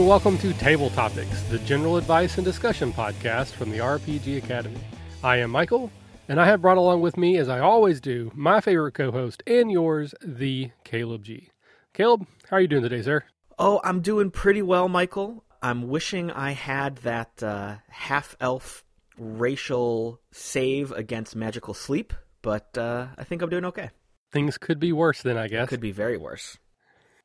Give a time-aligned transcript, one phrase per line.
[0.00, 4.80] And welcome to Table Topics, the general advice and discussion podcast from the RPG Academy.
[5.22, 5.90] I am Michael,
[6.26, 9.42] and I have brought along with me, as I always do, my favorite co host
[9.46, 11.50] and yours, the Caleb G.
[11.92, 13.24] Caleb, how are you doing today, sir?
[13.58, 15.44] Oh, I'm doing pretty well, Michael.
[15.60, 18.82] I'm wishing I had that uh, half elf
[19.18, 23.90] racial save against magical sleep, but uh, I think I'm doing okay.
[24.32, 25.68] Things could be worse then, I guess.
[25.68, 26.56] Could be very worse.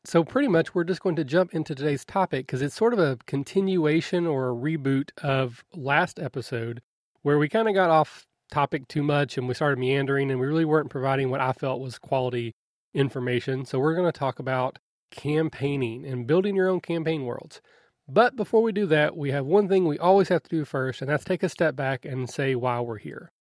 [0.08, 3.00] So, pretty much, we're just going to jump into today's topic because it's sort of
[3.00, 6.84] a continuation or a reboot of last episode
[7.24, 10.46] where we kind of got off topic too much and we started meandering and we
[10.46, 12.54] really weren't providing what I felt was quality
[12.94, 13.66] information.
[13.66, 14.78] So, we're going to talk about
[15.10, 17.60] campaigning and building your own campaign worlds.
[18.08, 21.02] But before we do that, we have one thing we always have to do first,
[21.02, 23.32] and that's take a step back and say why we're here.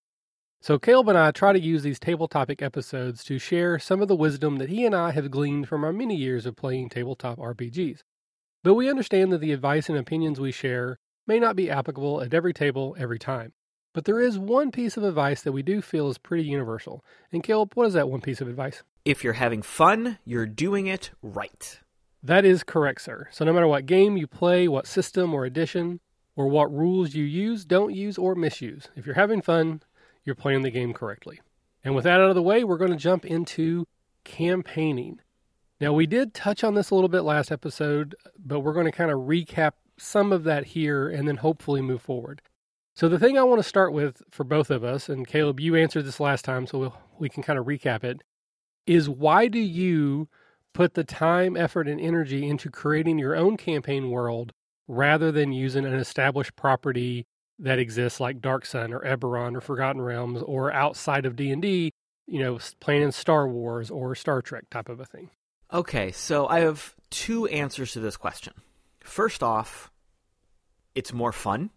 [0.65, 4.09] So, Caleb and I try to use these table topic episodes to share some of
[4.09, 7.37] the wisdom that he and I have gleaned from our many years of playing tabletop
[7.37, 8.01] RPGs.
[8.63, 12.33] But we understand that the advice and opinions we share may not be applicable at
[12.33, 13.53] every table every time.
[13.93, 17.05] But there is one piece of advice that we do feel is pretty universal.
[17.31, 18.83] And Caleb, what is that one piece of advice?
[19.05, 21.79] If you're having fun, you're doing it right.
[22.23, 23.29] That is correct, sir.
[23.33, 26.01] So no matter what game you play, what system or edition,
[26.37, 29.83] or what rules you use, don't use, or misuse, if you're having fun,
[30.25, 31.41] you're playing the game correctly.
[31.85, 33.87] And with that out of the way, we're going to jump into
[34.25, 35.21] campaigning.
[35.81, 38.93] Now, we did touch on this a little bit last episode, but we're going to
[38.93, 42.41] kind of recap some of that here and then hopefully move forward.
[42.95, 45.75] So, the thing I want to start with for both of us, and Caleb, you
[45.75, 48.23] answered this last time, so we'll, we can kind of recap it,
[48.87, 50.29] is why do you
[50.73, 54.53] put the time, effort, and energy into creating your own campaign world
[54.87, 57.27] rather than using an established property
[57.59, 61.93] that exists like Dark Sun or Eberron or Forgotten Realms or outside of D&D,
[62.27, 65.31] you know, playing in Star Wars or Star Trek type of a thing?
[65.73, 68.55] Okay, so I have two answers to this question.
[69.03, 69.91] First off,
[70.95, 71.71] it's more fun,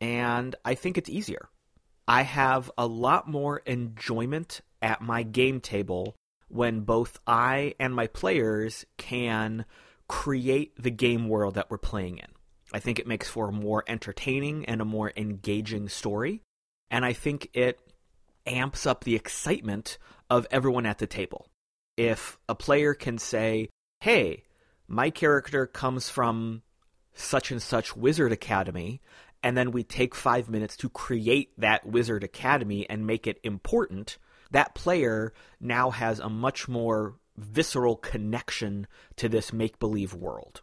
[0.00, 1.48] and I think it's easier.
[2.06, 6.16] I have a lot more enjoyment at my game table
[6.48, 9.66] when both I and my players can
[10.08, 12.28] create the game world that we're playing in.
[12.72, 16.42] I think it makes for a more entertaining and a more engaging story.
[16.90, 17.80] And I think it
[18.46, 19.98] amps up the excitement
[20.30, 21.46] of everyone at the table.
[21.96, 23.68] If a player can say,
[24.00, 24.44] hey,
[24.86, 26.62] my character comes from
[27.14, 29.00] such and such wizard academy,
[29.42, 34.18] and then we take five minutes to create that wizard academy and make it important,
[34.50, 38.86] that player now has a much more visceral connection
[39.16, 40.62] to this make believe world.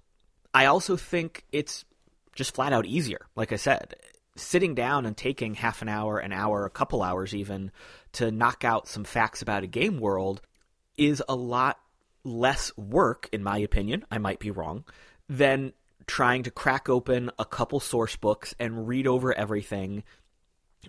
[0.54, 1.86] I also think it's
[2.36, 3.26] just flat out easier.
[3.36, 3.96] Like I said,
[4.36, 7.72] sitting down and taking half an hour, an hour, a couple hours even
[8.14, 10.42] to knock out some facts about a game world
[10.98, 11.80] is a lot
[12.24, 14.06] less work, in my opinion.
[14.12, 14.84] I might be wrong,
[15.30, 15.74] than
[16.08, 20.04] trying to crack open a couple source books and read over everything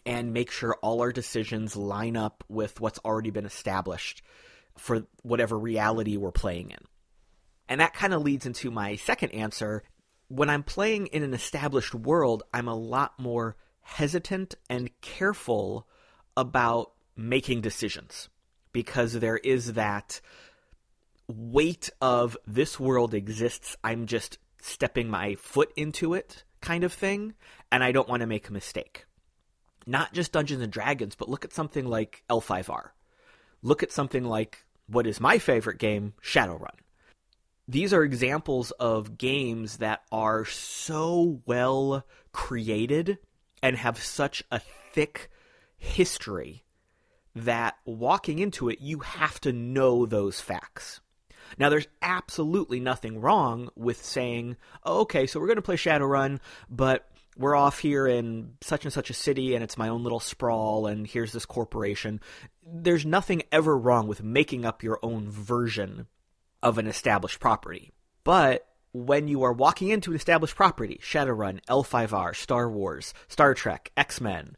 [0.04, 4.22] and make sure all our decisions line up with what's already been established
[4.76, 6.78] for whatever reality we're playing in.
[7.68, 9.82] And that kind of leads into my second answer
[10.28, 15.86] when I'm playing in an established world, I'm a lot more hesitant and careful
[16.36, 18.28] about making decisions
[18.72, 20.20] because there is that
[21.28, 23.76] weight of this world exists.
[23.84, 27.34] I'm just stepping my foot into it kind of thing,
[27.70, 29.06] and I don't want to make a mistake.
[29.86, 32.88] Not just Dungeons and Dragons, but look at something like L5R.
[33.62, 36.74] Look at something like what is my favorite game, Shadowrun
[37.68, 43.18] these are examples of games that are so well created
[43.62, 44.60] and have such a
[44.92, 45.30] thick
[45.76, 46.64] history
[47.34, 51.00] that walking into it, you have to know those facts.
[51.58, 56.40] Now, there's absolutely nothing wrong with saying, oh, okay, so we're going to play Shadowrun,
[56.68, 60.20] but we're off here in such and such a city and it's my own little
[60.20, 62.20] sprawl and here's this corporation.
[62.66, 66.06] There's nothing ever wrong with making up your own version
[66.62, 67.92] of an established property.
[68.24, 73.92] But when you are walking into an established property, Shadowrun, L5R, Star Wars, Star Trek,
[73.96, 74.56] X Men,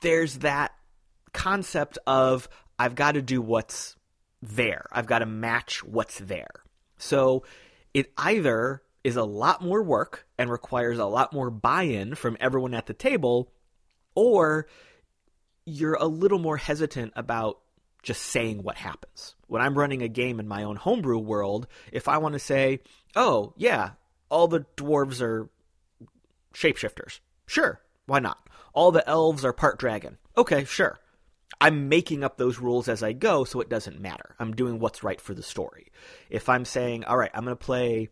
[0.00, 0.72] there's that
[1.32, 2.48] concept of
[2.78, 3.96] I've got to do what's
[4.40, 4.86] there.
[4.92, 6.62] I've got to match what's there.
[6.96, 7.44] So
[7.92, 12.36] it either is a lot more work and requires a lot more buy in from
[12.40, 13.52] everyone at the table,
[14.14, 14.68] or
[15.64, 17.58] you're a little more hesitant about
[18.02, 19.34] just saying what happens.
[19.48, 22.80] When I'm running a game in my own homebrew world, if I want to say,
[23.16, 23.90] oh, yeah,
[24.28, 25.48] all the dwarves are
[26.54, 28.38] shapeshifters, sure, why not?
[28.72, 31.00] All the elves are part dragon, okay, sure.
[31.60, 34.36] I'm making up those rules as I go, so it doesn't matter.
[34.38, 35.90] I'm doing what's right for the story.
[36.30, 38.10] If I'm saying, all right, I'm going to play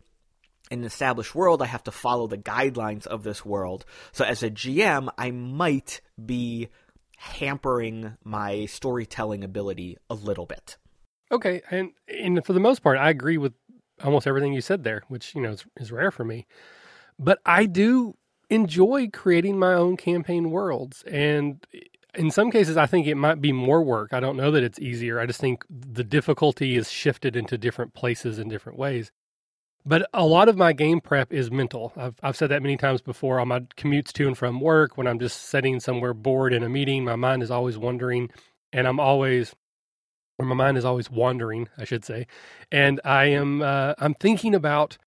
[0.69, 3.85] in an established world, I have to follow the guidelines of this world.
[4.11, 6.67] So as a GM, I might be
[7.15, 10.77] hampering my storytelling ability a little bit.
[11.31, 13.53] Okay, and and for the most part, I agree with
[14.03, 16.45] almost everything you said there, which you know is, is rare for me.
[17.19, 18.15] But I do
[18.49, 21.65] enjoy creating my own campaign worlds, and
[22.15, 24.13] in some cases, I think it might be more work.
[24.13, 25.19] I don't know that it's easier.
[25.19, 29.11] I just think the difficulty is shifted into different places in different ways.
[29.85, 31.93] But a lot of my game prep is mental.
[31.95, 35.07] I've, I've said that many times before on my commutes to and from work, when
[35.07, 38.29] I'm just sitting somewhere bored in a meeting, my mind is always wandering,
[38.73, 39.55] and I'm always,
[40.39, 42.27] or my mind is always wandering, I should say,
[42.71, 44.97] and I am uh, I'm thinking about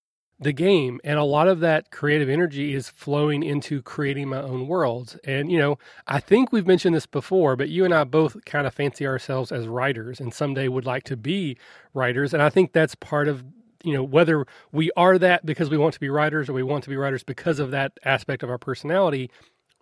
[0.41, 4.67] the game, and a lot of that creative energy is flowing into creating my own
[4.67, 5.17] worlds.
[5.25, 8.67] And you know, I think we've mentioned this before, but you and I both kind
[8.67, 11.57] of fancy ourselves as writers, and someday would like to be
[11.95, 13.45] writers, and I think that's part of
[13.85, 16.85] you know whether we are that because we want to be writers or we want
[16.85, 19.31] to be writers because of that aspect of our personality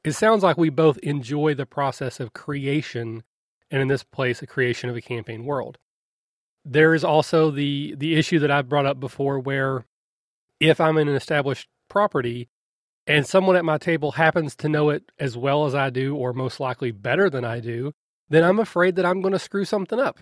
[0.04, 3.22] it sounds like we both enjoy the process of creation
[3.70, 5.78] and in this place a creation of a campaign world
[6.64, 9.84] there is also the the issue that i've brought up before where
[10.60, 12.48] if i'm in an established property
[13.06, 16.32] and someone at my table happens to know it as well as i do or
[16.32, 17.92] most likely better than i do
[18.28, 20.18] then i'm afraid that i'm going to screw something up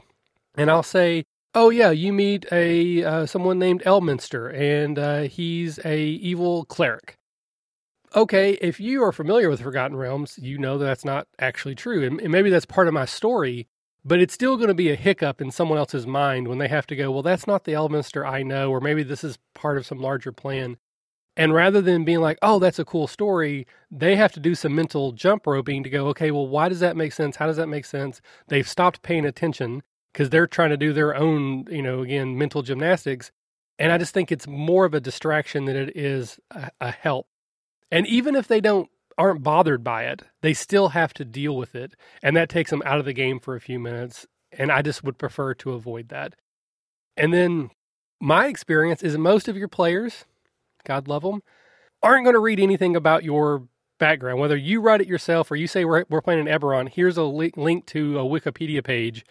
[0.57, 1.25] and i'll say
[1.57, 7.17] oh yeah, you meet a uh, someone named Elminster, and uh, he's a evil cleric.
[8.17, 12.03] Okay, if you are familiar with Forgotten Realms, you know that that's not actually true,
[12.03, 13.69] and, and maybe that's part of my story.
[14.07, 16.87] But it's still going to be a hiccup in someone else's mind when they have
[16.87, 19.85] to go, well, that's not the Elminster I know, or maybe this is part of
[19.85, 20.79] some larger plan.
[21.37, 24.75] And rather than being like, oh, that's a cool story, they have to do some
[24.75, 27.37] mental jump roping to go, okay, well, why does that make sense?
[27.37, 28.23] How does that make sense?
[28.49, 29.83] They've stopped paying attention
[30.15, 33.31] because they're trying to do their own, you know, again, mental gymnastics.
[33.79, 37.27] And I just think it's more of a distraction than it is a, a help.
[37.91, 38.89] And even if they don't
[39.19, 42.83] aren't bothered by it, they still have to deal with it, and that takes them
[42.85, 44.27] out of the game for a few minutes.
[44.53, 46.35] And I just would prefer to avoid that.
[47.17, 47.71] And then
[48.21, 50.25] my experience is most of your players,
[50.85, 51.43] God love them,
[52.03, 53.69] aren't going to read anything about your
[53.99, 54.39] background.
[54.39, 57.25] Whether you write it yourself or you say we're, we're playing an Eberron, here's a
[57.25, 59.25] link to a Wikipedia page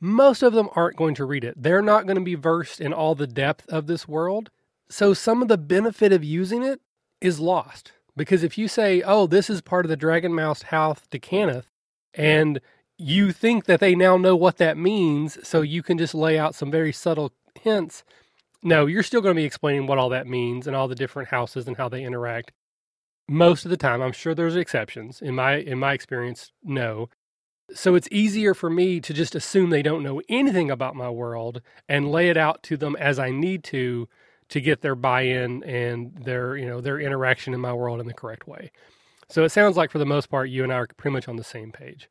[0.00, 1.62] most of them aren't going to read it.
[1.62, 4.50] They're not going to be versed in all the depth of this world.
[4.88, 6.80] So some of the benefit of using it
[7.20, 7.92] is lost.
[8.16, 11.66] Because if you say, oh, this is part of the Dragon Mouse House d'Cannith,
[12.14, 12.60] and
[12.98, 16.54] you think that they now know what that means, so you can just lay out
[16.54, 17.32] some very subtle
[17.62, 18.04] hints.
[18.62, 21.30] No, you're still going to be explaining what all that means and all the different
[21.30, 22.52] houses and how they interact.
[23.26, 25.22] Most of the time, I'm sure there's exceptions.
[25.22, 27.08] In my in my experience, no.
[27.72, 31.62] So it's easier for me to just assume they don't know anything about my world
[31.88, 34.08] and lay it out to them as I need to
[34.50, 38.14] to get their buy-in and their, you know, their interaction in my world in the
[38.14, 38.70] correct way.
[39.28, 41.36] So it sounds like for the most part you and I are pretty much on
[41.36, 42.10] the same page.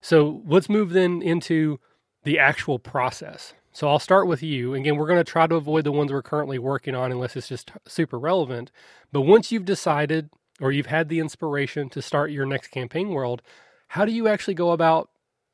[0.00, 1.78] So let's move then into
[2.24, 3.54] the actual process.
[3.72, 4.74] So I'll start with you.
[4.74, 7.48] Again, we're going to try to avoid the ones we're currently working on unless it's
[7.48, 8.72] just super relevant.
[9.12, 13.40] But once you've decided or you've had the inspiration to start your next campaign world,
[13.88, 15.10] how do you actually go about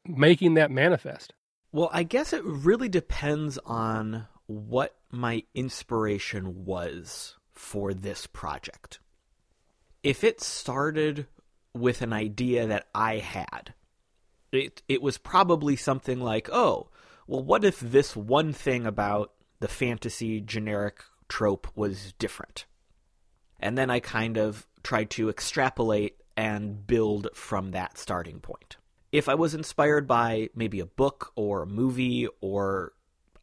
[0.06, 1.34] making that manifest?
[1.70, 9.00] Well, I guess it really depends on what my inspiration was for this project.
[10.02, 11.26] If it started
[11.72, 13.74] with an idea that I had,
[14.52, 16.90] it it was probably something like, "Oh,
[17.26, 22.66] well what if this one thing about the fantasy generic trope was different?"
[23.58, 28.76] And then I kind of tried to extrapolate and build from that starting point.
[29.12, 32.92] If I was inspired by maybe a book or a movie or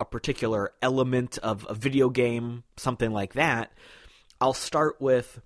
[0.01, 3.72] a particular element of a video game, something like that,
[4.41, 5.39] I'll start with,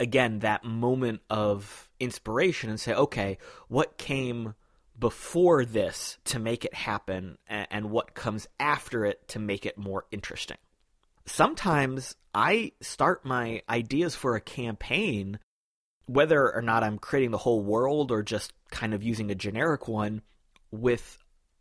[0.00, 3.36] again, that moment of inspiration and say, okay,
[3.68, 4.54] what came
[4.98, 10.06] before this to make it happen and what comes after it to make it more
[10.10, 10.56] interesting?
[11.26, 15.38] Sometimes I start my ideas for a campaign
[16.06, 19.86] whether or not I'm creating the whole world or just kind of using a generic
[19.86, 20.22] one
[20.70, 21.18] with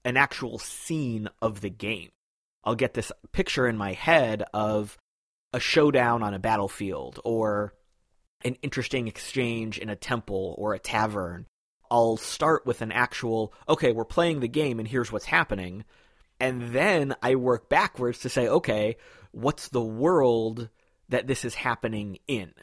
[0.08, 2.10] an actual scene of the game.
[2.64, 4.98] I'll get this picture in my head of
[5.54, 7.74] a showdown on a battlefield or
[8.44, 11.46] an interesting exchange in a temple or a tavern.
[11.92, 15.86] I'll start with an actual, okay, we're playing the game and here's what's happening.
[16.40, 18.98] And then I work backwards to say, okay,
[19.32, 20.70] what's the world
[21.10, 22.54] that this is happening in?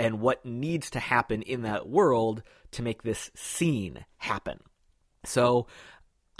[0.00, 4.58] and what needs to happen in that world to make this scene happen.
[5.24, 5.66] So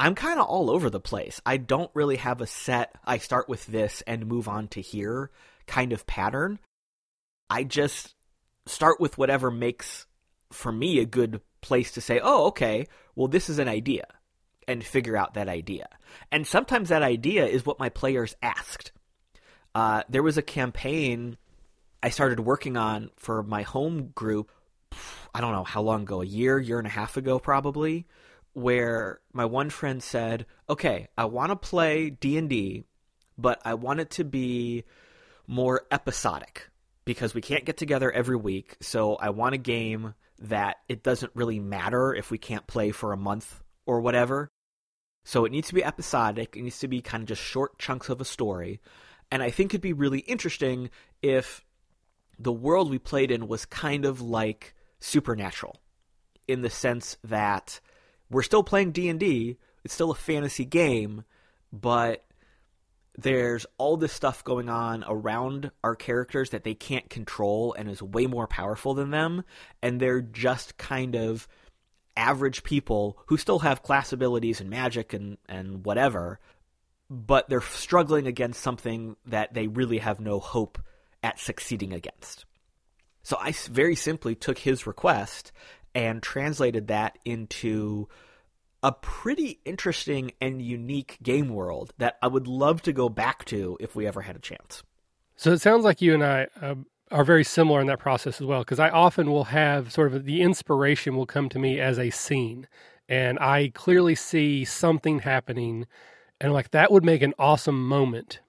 [0.00, 1.42] I'm kind of all over the place.
[1.44, 5.30] I don't really have a set, I start with this and move on to here
[5.66, 6.58] kind of pattern.
[7.50, 8.14] I just
[8.64, 10.06] start with whatever makes,
[10.52, 14.06] for me, a good place to say, oh, okay, well, this is an idea,
[14.66, 15.86] and figure out that idea.
[16.32, 18.92] And sometimes that idea is what my players asked.
[19.74, 21.36] Uh, there was a campaign
[22.02, 24.50] I started working on for my home group,
[25.34, 28.06] I don't know how long ago, a year, year and a half ago, probably
[28.52, 32.84] where my one friend said, "Okay, I want to play D&D,
[33.38, 34.84] but I want it to be
[35.46, 36.70] more episodic
[37.04, 38.76] because we can't get together every week.
[38.80, 43.12] So I want a game that it doesn't really matter if we can't play for
[43.12, 44.48] a month or whatever.
[45.24, 46.56] So it needs to be episodic.
[46.56, 48.80] It needs to be kind of just short chunks of a story.
[49.30, 50.90] And I think it'd be really interesting
[51.20, 51.64] if
[52.38, 55.76] the world we played in was kind of like supernatural
[56.48, 57.80] in the sense that
[58.30, 59.56] we're still playing D&D.
[59.84, 61.24] It's still a fantasy game,
[61.72, 62.24] but
[63.18, 68.02] there's all this stuff going on around our characters that they can't control and is
[68.02, 69.44] way more powerful than them
[69.82, 71.48] and they're just kind of
[72.16, 76.38] average people who still have class abilities and magic and and whatever
[77.08, 80.78] but they're struggling against something that they really have no hope
[81.22, 82.44] at succeeding against
[83.22, 85.52] so i very simply took his request
[85.94, 88.08] and translated that into
[88.82, 93.76] a pretty interesting and unique game world that I would love to go back to
[93.80, 94.82] if we ever had a chance.
[95.36, 96.74] So it sounds like you and I uh,
[97.10, 100.24] are very similar in that process as well, because I often will have sort of
[100.24, 102.68] the inspiration will come to me as a scene,
[103.08, 105.86] and I clearly see something happening,
[106.40, 108.40] and like that would make an awesome moment.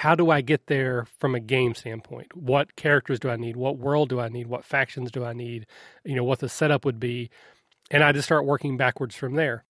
[0.00, 2.36] How do I get there from a game standpoint?
[2.36, 3.56] What characters do I need?
[3.56, 4.46] What world do I need?
[4.46, 5.66] What factions do I need?
[6.04, 7.30] You know, what the setup would be
[7.90, 9.64] and I just start working backwards from there.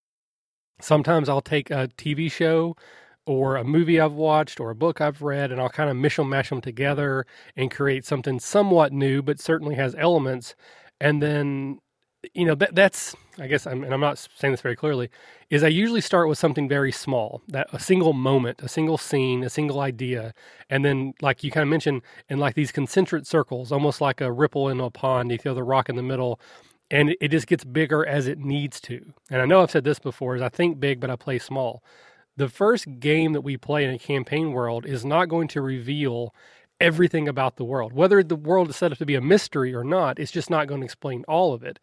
[0.80, 2.76] Sometimes I'll take a TV show
[3.26, 6.18] or a movie I've watched or a book I've read, and I'll kind of mish
[6.18, 10.54] and mash them together and create something somewhat new, but certainly has elements.
[11.00, 11.78] And then,
[12.35, 15.11] you know, that, that's, I guess, I'm, and I'm not saying this very clearly,
[15.50, 19.42] is I usually start with something very small, that a single moment, a single scene,
[19.45, 20.35] a single idea.
[20.71, 24.33] And then, like you kind of mentioned, in like these concentric circles, almost like a
[24.33, 26.40] ripple in a pond, you throw the rock in the middle
[26.90, 29.12] and it just gets bigger as it needs to.
[29.30, 31.83] And I know I've said this before is I think big but I play small.
[32.37, 36.35] The first game that we play in a campaign world is not going to reveal
[36.80, 37.92] everything about the world.
[37.92, 40.68] Whether the world is set up to be a mystery or not, it's just not
[40.68, 41.78] going to explain all of it.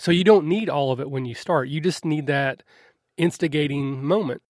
[0.00, 1.68] So you don't need all of it when you start.
[1.68, 2.62] You just need that
[3.18, 4.40] instigating moment.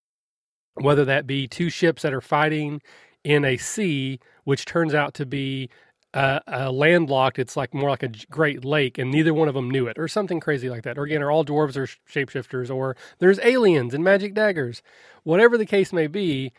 [0.74, 2.80] Whether that be two ships that are fighting
[3.24, 5.68] in a sea, which turns out to be
[6.14, 7.40] uh, uh, landlocked.
[7.40, 10.06] It's like more like a great lake, and neither one of them knew it, or
[10.06, 10.96] something crazy like that.
[10.96, 14.82] Or again, are all dwarves or shapeshifters, or there's aliens and magic daggers.
[15.24, 16.52] Whatever the case may be,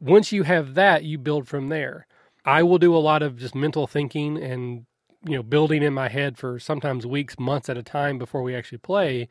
[0.00, 2.06] once you have that, you build from there.
[2.44, 4.84] I will do a lot of just mental thinking and
[5.26, 8.54] you know building in my head for sometimes weeks, months at a time before we
[8.54, 9.28] actually play.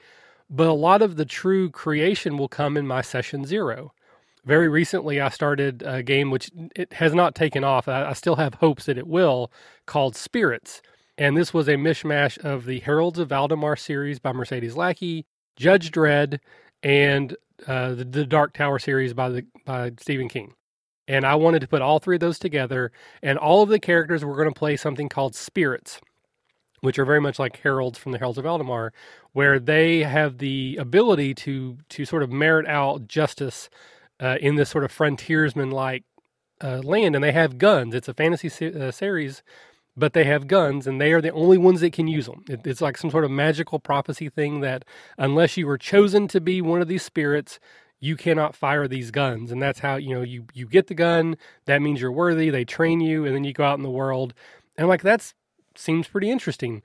[0.49, 3.93] But a lot of the true creation will come in my session zero
[4.45, 7.87] very recently I started a game which it has not taken off.
[7.87, 9.51] I, still have hopes that it will,
[9.85, 10.81] called Spirits.
[11.17, 15.91] And this was a mishmash of the Heralds of Valdemar series by Mercedes Lackey, Judge
[15.91, 16.39] Dredd,
[16.81, 17.35] and
[17.67, 20.53] uh, the, the Dark Tower series by the by Stephen King.
[21.07, 22.91] And I wanted to put all three of those together,
[23.21, 25.99] and all of the characters were going to play something called Spirits,
[26.81, 28.93] which are very much like heralds from the Heralds of Valdemar,
[29.33, 33.69] where they have the ability to to sort of merit out justice
[34.21, 36.03] uh, in this sort of frontiersman like
[36.63, 37.95] uh, land, and they have guns.
[37.95, 39.43] It's a fantasy se- uh, series,
[39.97, 42.43] but they have guns, and they are the only ones that can use them.
[42.49, 44.85] It, it's like some sort of magical prophecy thing that
[45.17, 47.59] unless you were chosen to be one of these spirits,
[48.03, 49.49] you cannot fire these guns.
[49.49, 51.37] And that's how you know you you get the gun.
[51.65, 52.49] That means you're worthy.
[52.49, 54.33] They train you, and then you go out in the world.
[54.77, 55.33] And like that's
[55.75, 56.81] seems pretty interesting.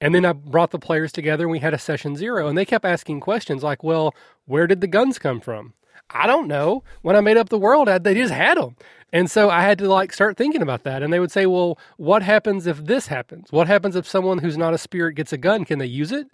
[0.00, 2.64] And then I brought the players together and we had a session zero and they
[2.64, 4.14] kept asking questions like, well,
[4.46, 5.74] where did the guns come from?
[6.10, 6.82] I don't know.
[7.02, 8.74] When I made up the world, they just had them.
[9.12, 11.02] And so I had to like start thinking about that.
[11.02, 13.52] And they would say, well, what happens if this happens?
[13.52, 15.64] What happens if someone who's not a spirit gets a gun?
[15.64, 16.26] Can they use it?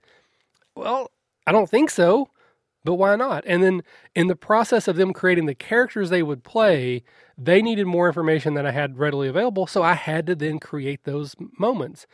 [0.75, 1.11] Well,
[1.47, 2.29] I don't think so,
[2.89, 3.45] but why not?
[3.47, 3.83] And then
[4.15, 7.03] in the process of them creating the characters they would play,
[7.37, 9.67] they needed more information than I had readily available.
[9.67, 12.07] So I had to then create those moments.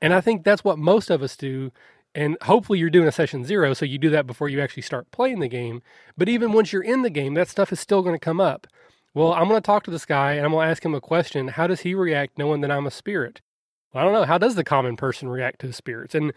[0.00, 1.72] And I think that's what most of us do
[2.14, 5.10] and hopefully you're doing a session zero, so you do that before you actually start
[5.10, 5.82] playing the game.
[6.16, 8.68] But even once you're in the game, that stuff is still going to come up.
[9.14, 11.00] Well, I'm going to talk to this guy and I'm going to ask him a
[11.00, 11.48] question.
[11.48, 13.40] How does he react knowing that I'm a spirit?
[13.92, 14.26] Well, I don't know.
[14.26, 16.14] How does the common person react to spirits?
[16.14, 16.32] And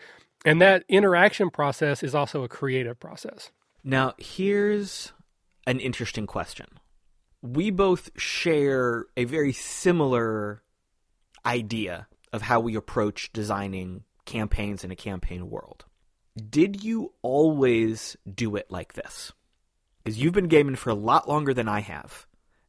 [0.45, 3.51] and that interaction process is also a creative process.
[3.87, 5.13] Now, here's
[5.67, 6.65] an interesting question.
[7.43, 10.63] We both share a very similar
[11.45, 15.85] idea of how we approach designing campaigns in a campaign world.
[16.49, 19.31] Did you always do it like this?
[20.03, 22.25] Because you've been gaming for a lot longer than I have,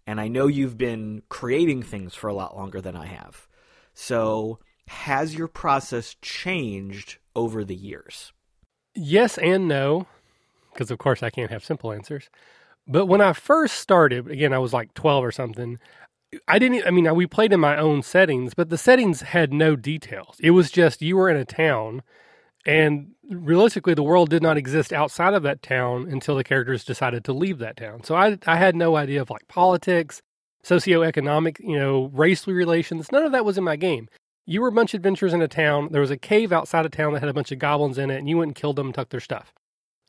[0.06, 3.48] and I know you've been creating things for a lot longer than I have.
[3.94, 8.32] So, has your process changed over the years?
[8.94, 10.06] Yes and no,
[10.76, 12.28] because of course I can't have simple answers.
[12.86, 15.78] But when I first started, again, I was like 12 or something.
[16.46, 19.74] I didn't, I mean, we played in my own settings, but the settings had no
[19.74, 20.36] details.
[20.40, 22.02] It was just you were in a town,
[22.64, 27.24] and realistically, the world did not exist outside of that town until the characters decided
[27.24, 28.02] to leave that town.
[28.04, 30.20] So I, I had no idea of like politics,
[30.64, 33.10] socioeconomic, you know, racial relations.
[33.12, 34.08] None of that was in my game.
[34.46, 35.88] You were a bunch of adventurers in a town.
[35.90, 38.18] There was a cave outside of town that had a bunch of goblins in it,
[38.18, 39.52] and you went and killed them and took their stuff.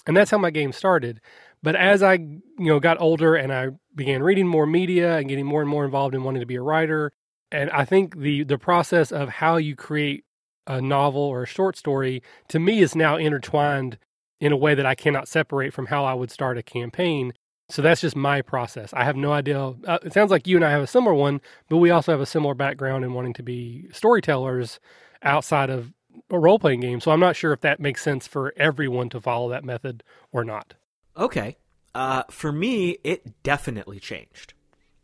[0.08, 1.22] And that's how my game started.
[1.62, 5.46] But as I, you know, got older and I began reading more media and getting
[5.46, 7.12] more and more involved in wanting to be a writer,
[7.52, 10.24] and I think the the process of how you create
[10.66, 13.98] a novel or a short story to me is now intertwined
[14.40, 17.34] in a way that I cannot separate from how I would start a campaign.
[17.70, 18.94] So that's just my process.
[18.94, 19.74] I have no idea.
[19.86, 22.22] Uh, it sounds like you and I have a similar one, but we also have
[22.22, 24.80] a similar background in wanting to be storytellers
[25.24, 25.92] outside of
[26.30, 27.00] a role playing game.
[27.00, 30.44] So I'm not sure if that makes sense for everyone to follow that method or
[30.44, 30.74] not.
[31.16, 31.58] Okay.
[31.94, 34.54] Uh, for me, it definitely changed.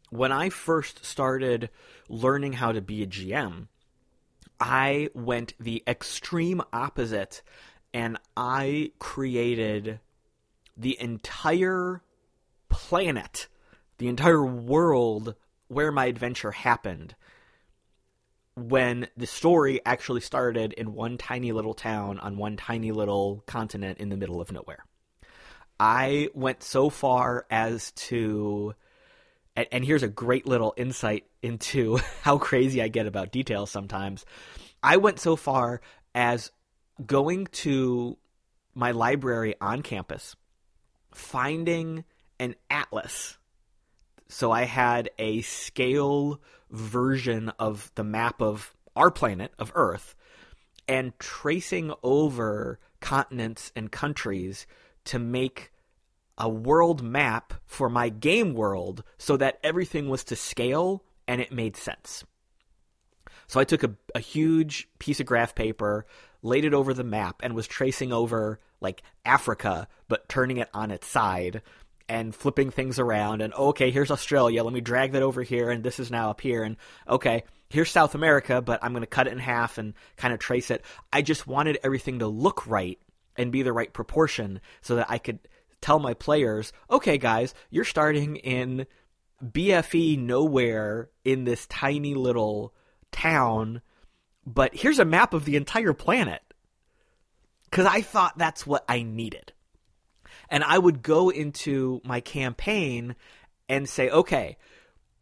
[0.10, 1.70] When I first started
[2.08, 3.68] learning how to be a GM,
[4.60, 7.42] I went the extreme opposite
[7.94, 10.00] and I created
[10.78, 12.04] the entire
[12.70, 13.48] planet,
[13.98, 15.36] the entire world
[15.68, 17.16] where my adventure happened
[18.56, 23.98] when the story actually started in one tiny little town on one tiny little continent
[24.00, 24.86] in the middle of nowhere.
[25.80, 28.76] I went so far as to
[29.56, 34.26] and, here's a great little insight into how crazy I get about details sometimes.
[34.82, 35.82] I went so far
[36.16, 36.52] as
[37.06, 38.18] going to
[38.74, 40.36] my library on campus,
[41.14, 42.04] finding
[42.40, 43.38] an atlas.
[44.28, 50.16] So I had a scale version of the map of our planet, of Earth,
[50.88, 54.66] and tracing over continents and countries
[55.06, 55.72] to make
[56.38, 61.52] a world map for my game world so that everything was to scale and it
[61.52, 62.24] made sense.
[63.48, 66.06] So I took a, a huge piece of graph paper,
[66.42, 70.92] laid it over the map, and was tracing over like Africa, but turning it on
[70.92, 71.62] its side
[72.10, 73.42] and flipping things around.
[73.42, 74.64] And okay, here's Australia.
[74.64, 76.64] Let me drag that over here, and this is now up here.
[76.64, 80.34] And okay, here's South America, but I'm going to cut it in half and kind
[80.34, 80.84] of trace it.
[81.12, 83.00] I just wanted everything to look right
[83.36, 85.40] and be the right proportion so that I could
[85.82, 88.86] tell my players, okay, guys, you're starting in
[89.44, 92.74] BFE nowhere in this tiny little
[93.12, 93.82] town,
[94.46, 96.42] but here's a map of the entire planet.
[97.66, 99.52] Because I thought that's what I needed.
[100.50, 103.16] And I would go into my campaign
[103.70, 104.58] and say, okay,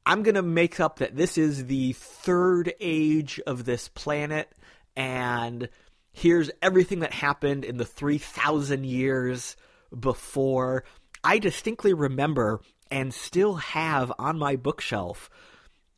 [0.05, 4.51] I'm going to make up that this is the third age of this planet,
[4.95, 5.69] and
[6.12, 9.55] here's everything that happened in the 3,000 years
[9.97, 10.84] before.
[11.23, 15.29] I distinctly remember and still have on my bookshelf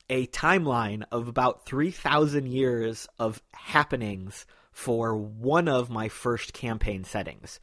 [0.10, 7.60] a timeline of about 3,000 years of happenings for one of my first campaign settings.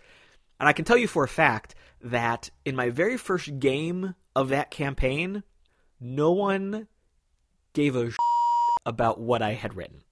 [0.61, 4.51] And I can tell you for a fact that in my very first game of
[4.51, 5.43] that campaign,
[5.99, 6.87] no one
[7.73, 8.11] gave a
[8.85, 10.03] about what I had written.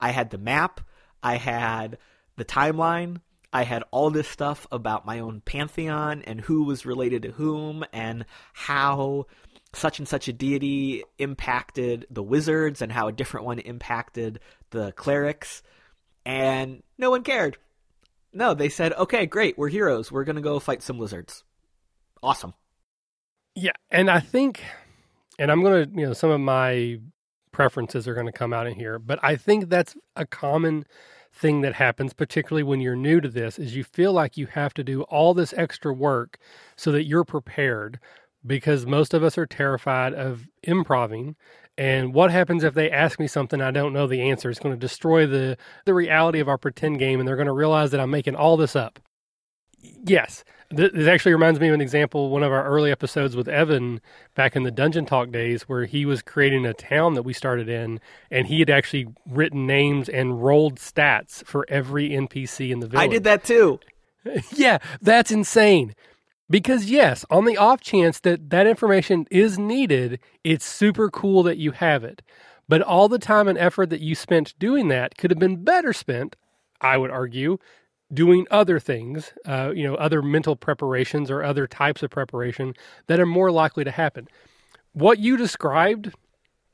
[0.00, 0.80] I had the map,
[1.22, 1.98] I had
[2.36, 3.20] the timeline,
[3.52, 7.84] I had all this stuff about my own pantheon and who was related to whom
[7.92, 9.26] and how
[9.72, 14.92] such and such a deity impacted the wizards and how a different one impacted the
[14.92, 15.62] clerics.
[16.24, 17.56] And no one cared.
[18.32, 20.12] No, they said, okay, great, we're heroes.
[20.12, 21.44] We're going to go fight some lizards.
[22.22, 22.54] Awesome.
[23.54, 23.72] Yeah.
[23.90, 24.62] And I think,
[25.38, 27.00] and I'm going to, you know, some of my
[27.52, 30.84] preferences are going to come out in here, but I think that's a common
[31.32, 34.74] thing that happens, particularly when you're new to this, is you feel like you have
[34.74, 36.38] to do all this extra work
[36.76, 37.98] so that you're prepared
[38.46, 41.36] because most of us are terrified of improving.
[41.80, 44.50] And what happens if they ask me something I don't know the answer?
[44.50, 47.54] It's going to destroy the, the reality of our pretend game, and they're going to
[47.54, 49.00] realize that I'm making all this up.
[50.04, 52.28] Yes, this actually reminds me of an example.
[52.28, 54.02] One of our early episodes with Evan
[54.34, 57.70] back in the Dungeon Talk days, where he was creating a town that we started
[57.70, 57.98] in,
[58.30, 63.04] and he had actually written names and rolled stats for every NPC in the village.
[63.04, 63.80] I did that too.
[64.52, 65.94] yeah, that's insane.
[66.50, 71.58] Because, yes, on the off chance that that information is needed, it's super cool that
[71.58, 72.22] you have it.
[72.68, 75.92] But all the time and effort that you spent doing that could have been better
[75.92, 76.34] spent,
[76.80, 77.58] I would argue,
[78.12, 82.74] doing other things, uh, you know, other mental preparations or other types of preparation
[83.06, 84.26] that are more likely to happen.
[84.92, 86.12] What you described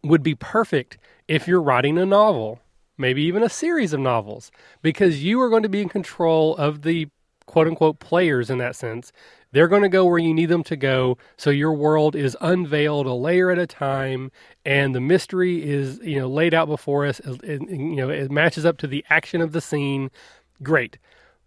[0.03, 0.97] would be perfect
[1.29, 2.61] if you're writing a novel,
[2.97, 6.83] maybe even a series of novels, because you are going to be in control of
[6.83, 7.09] the
[7.47, 9.13] quote unquote players in that sense.
[9.57, 11.17] They're going to go where you need them to go.
[11.39, 14.31] So your world is unveiled a layer at a time,
[14.67, 17.23] and the mystery is you know laid out before us.
[17.43, 20.11] You know it matches up to the action of the scene.
[20.63, 20.99] Great.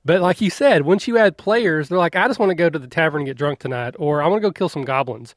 [0.03, 2.67] But like you said, once you add players, they're like, I just want to go
[2.67, 5.35] to the tavern and get drunk tonight, or I want to go kill some goblins.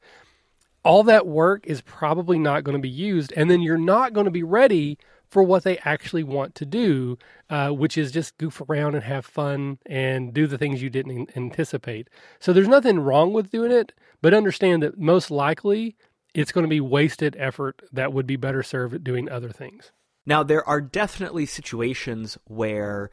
[0.83, 4.25] All that work is probably not going to be used, and then you're not going
[4.25, 4.97] to be ready
[5.33, 7.17] for what they actually want to do,
[7.49, 11.35] uh, which is just goof around and have fun and do the things you didn't
[11.35, 12.07] anticipate.
[12.39, 15.95] So there's nothing wrong with doing it, but understand that most likely
[16.35, 19.91] it's going to be wasted effort that would be better served doing other things.
[20.25, 23.09] Now, there are definitely situations where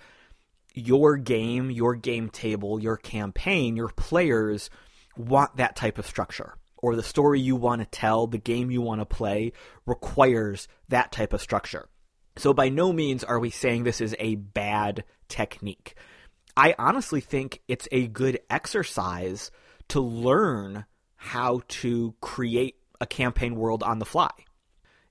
[0.74, 4.68] your game, your game table, your campaign, your players
[5.16, 8.80] want that type of structure or the story you want to tell, the game you
[8.80, 9.52] want to play
[9.87, 11.88] requires that type of structure.
[12.40, 15.94] So by no means are we saying this is a bad technique.
[16.57, 19.50] I honestly think it's a good exercise
[19.88, 24.31] to learn how to create a campaign world on the fly.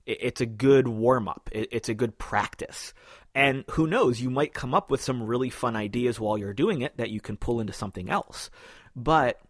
[0.06, 1.48] It's a good warm up.
[1.52, 2.94] It's a good practice.
[3.32, 6.82] And who knows, you might come up with some really fun ideas while you're doing
[6.82, 8.50] it that you can pull into something else.
[8.96, 9.40] But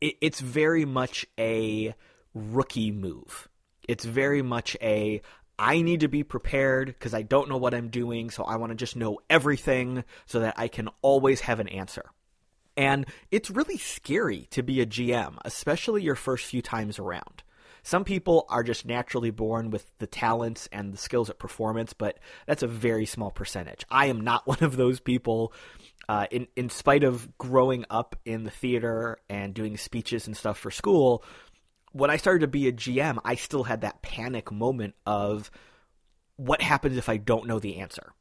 [0.00, 1.96] it's very much a
[2.32, 3.48] rookie move.
[3.88, 5.20] It's very much a
[5.60, 8.70] I need to be prepared because I don't know what I'm doing, so I want
[8.70, 12.06] to just know everything so that I can always have an answer.
[12.78, 17.42] And it's really scary to be a GM, especially your first few times around.
[17.82, 22.18] Some people are just naturally born with the talents and the skills at performance, but
[22.46, 23.84] that's a very small percentage.
[23.90, 25.52] I am not one of those people.
[26.08, 30.58] Uh, in in spite of growing up in the theater and doing speeches and stuff
[30.58, 31.22] for school,
[31.92, 35.50] when I started to be a GM, I still had that panic moment of
[36.36, 38.12] what happens if I don't know the answer.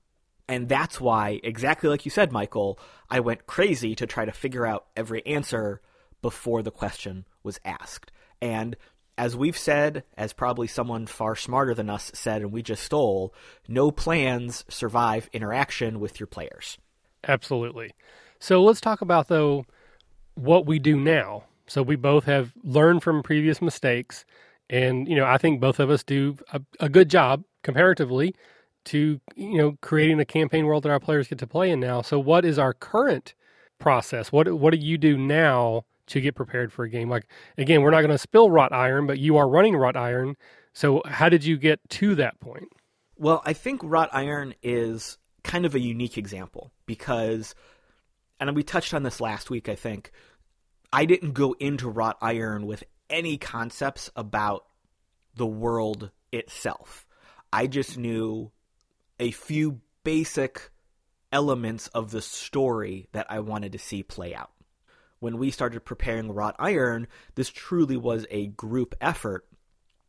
[0.48, 2.80] And that's why, exactly like you said, Michael,
[3.10, 5.80] I went crazy to try to figure out every answer
[6.22, 8.12] before the question was asked.
[8.42, 8.76] And
[9.16, 13.34] as we've said, as probably someone far smarter than us said, and we just stole,
[13.68, 16.78] no plans survive interaction with your players.
[17.28, 17.92] Absolutely.
[18.40, 19.66] So let's talk about, though,
[20.36, 24.26] what we do now so we both have learned from previous mistakes.
[24.70, 28.36] And, you know, I think both of us do a, a good job comparatively
[28.86, 32.02] to, you know, creating a campaign world that our players get to play in now.
[32.02, 33.34] So what is our current
[33.80, 34.32] process?
[34.32, 37.10] What what do you do now to get prepared for a game?
[37.10, 37.28] Like
[37.58, 40.36] again, we're not going to spill wrought iron, but you are running wrought iron.
[40.74, 42.70] So how did you get to that point?
[43.16, 47.56] Well, I think wrought iron is kind of a unique example because
[48.40, 50.12] and we touched on this last week, I think.
[50.92, 54.66] I didn't go into wrought iron with any concepts about
[55.36, 57.06] the world itself.
[57.52, 58.52] I just knew
[59.20, 60.70] a few basic
[61.32, 64.52] elements of the story that I wanted to see play out.
[65.20, 69.46] When we started preparing wrought iron, this truly was a group effort,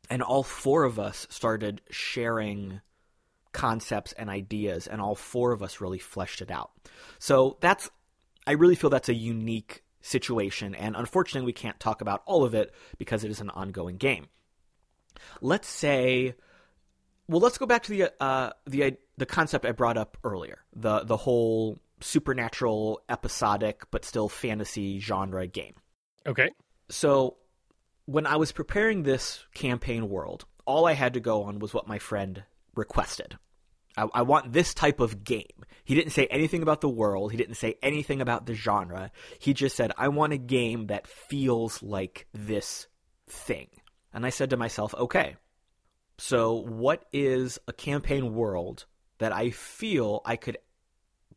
[0.08, 2.80] and all four of us started sharing
[3.52, 6.70] concepts and ideas, and all four of us really fleshed it out.
[7.18, 7.90] So that's,
[8.46, 12.54] I really feel that's a unique situation, and unfortunately, we can't talk about all of
[12.54, 14.26] it because it is an ongoing game.
[15.40, 16.34] Let's say,
[17.28, 21.00] well, let's go back to the uh, the the concept I brought up earlier the
[21.00, 25.74] the whole supernatural, episodic, but still fantasy genre game.
[26.26, 26.50] Okay.
[26.88, 27.36] So,
[28.06, 31.86] when I was preparing this campaign world, all I had to go on was what
[31.86, 33.38] my friend requested.
[34.00, 35.64] I, I, want this type of game.
[35.84, 37.32] He didn't say anything about the world.
[37.32, 39.10] He didn't say anything about the genre.
[39.38, 42.86] He just said, I want a game that feels like this
[43.28, 43.68] thing.
[44.12, 45.36] And I said to myself, okay,
[46.18, 48.86] so what is a campaign world
[49.18, 50.58] that I feel I could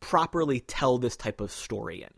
[0.00, 2.10] properly tell this type of story in?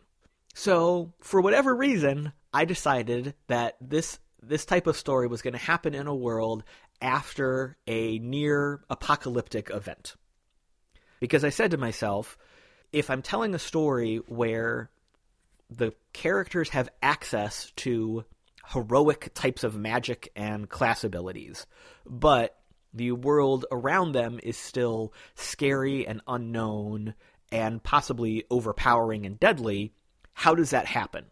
[0.53, 5.59] So, for whatever reason, I decided that this this type of story was going to
[5.59, 6.63] happen in a world
[7.01, 10.15] after a near apocalyptic event.
[11.19, 12.37] Because I said to myself,
[12.91, 14.89] if I'm telling a story where
[15.69, 18.23] the characters have access to
[18.73, 21.65] heroic types of magic and class abilities,
[22.05, 22.57] but
[22.93, 27.13] the world around them is still scary and unknown
[27.51, 29.93] and possibly overpowering and deadly,
[30.33, 31.25] how does that happen?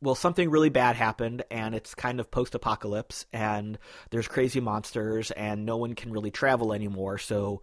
[0.00, 3.78] well, something really bad happened, and it's kind of post apocalypse, and
[4.10, 7.18] there's crazy monsters, and no one can really travel anymore.
[7.18, 7.62] So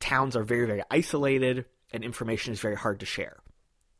[0.00, 3.38] towns are very, very isolated, and information is very hard to share.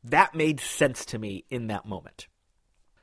[0.05, 2.29] That made sense to me in that moment.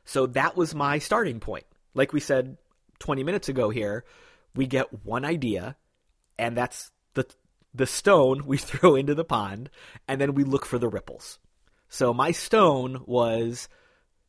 [0.06, 1.66] So that was my starting point.
[1.94, 2.58] Like we said
[3.00, 4.04] 20 minutes ago here,
[4.56, 5.76] we get one idea,
[6.38, 7.26] and that's the
[7.74, 9.70] the stone we throw into the pond,
[10.08, 11.40] and then we look for the ripples.
[11.90, 13.68] So my stone was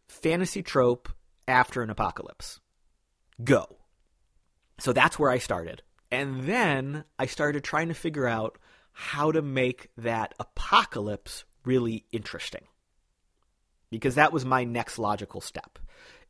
[0.09, 1.09] fantasy trope
[1.47, 2.61] after an apocalypse.
[3.43, 3.77] Go.
[4.79, 5.83] So that's where I started.
[6.11, 8.59] And then I started trying to figure out
[8.93, 12.67] how to make that apocalypse really interesting.
[13.91, 15.79] Because that was my next logical step.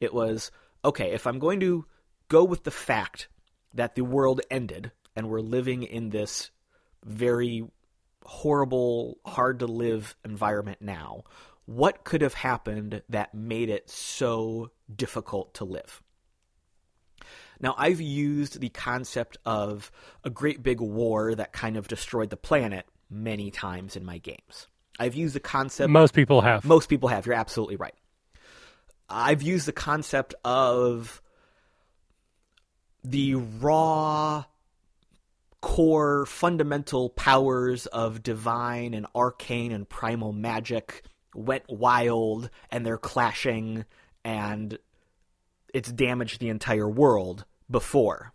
[0.01, 0.51] It was
[0.85, 1.87] okay, if I'm going to
[2.29, 3.29] go with the fact
[3.73, 6.51] that the world ended and we're living in this
[7.05, 7.65] very
[8.25, 11.25] horrible, hard to live environment now,
[11.67, 16.03] what could have happened that made it so difficult to live?
[17.65, 19.91] Now, I've used the concept of
[20.23, 24.69] a great big war that kind of destroyed the planet many times in my games.
[25.01, 25.89] I've used the concept.
[25.89, 26.63] Most people have.
[26.67, 27.25] Most people have.
[27.25, 27.95] You're absolutely right.
[29.09, 31.23] I've used the concept of
[33.03, 34.45] the raw
[35.63, 41.03] core fundamental powers of divine and arcane and primal magic
[41.35, 43.87] went wild and they're clashing
[44.23, 44.79] and
[45.73, 48.33] it's damaged the entire world before.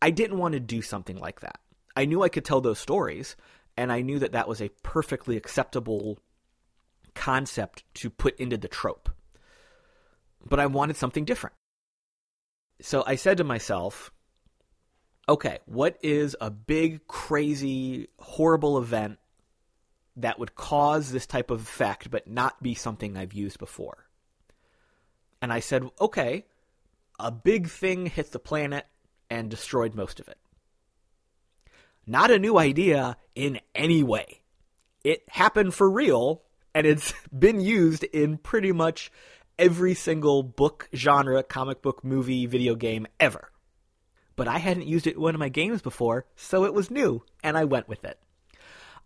[0.00, 1.60] I didn't want to do something like that.
[1.96, 3.36] I knew I could tell those stories,
[3.76, 6.18] and I knew that that was a perfectly acceptable
[7.14, 9.10] concept to put into the trope.
[10.44, 11.54] But I wanted something different.
[12.80, 14.10] So I said to myself,
[15.28, 19.18] okay, what is a big, crazy, horrible event
[20.16, 24.06] that would cause this type of effect but not be something I've used before.
[25.40, 26.44] And I said, okay,
[27.22, 28.86] a big thing hit the planet
[29.30, 30.38] and destroyed most of it.
[32.06, 34.42] Not a new idea in any way.
[35.04, 36.42] It happened for real,
[36.74, 39.12] and it's been used in pretty much
[39.58, 43.50] every single book, genre, comic book, movie, video game ever.
[44.34, 47.22] But I hadn't used it in one of my games before, so it was new,
[47.44, 48.18] and I went with it.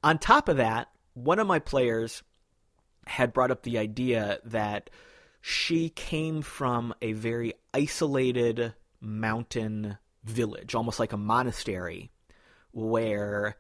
[0.03, 2.23] On top of that, one of my players
[3.07, 4.89] had brought up the idea that
[5.49, 12.11] she came from a very isolated mountain village, almost like a monastery,
[12.73, 13.55] where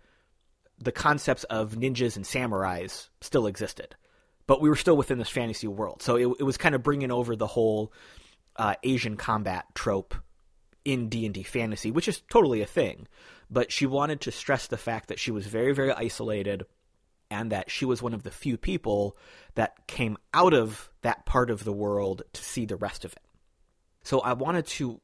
[0.80, 3.94] the concepts of ninjas and samurais still existed.
[4.48, 6.02] But we were still within this fantasy world.
[6.02, 7.92] So it, it was kind of bringing over the whole
[8.56, 10.16] uh, Asian combat trope
[10.84, 13.06] in D&D fantasy, which is totally a thing.
[13.48, 16.66] But she wanted to stress the fact that she was very, very isolated
[17.30, 19.16] and that she was one of the few people
[19.54, 23.22] that came out of that part of the world to see the rest of it.
[24.02, 25.00] So I wanted to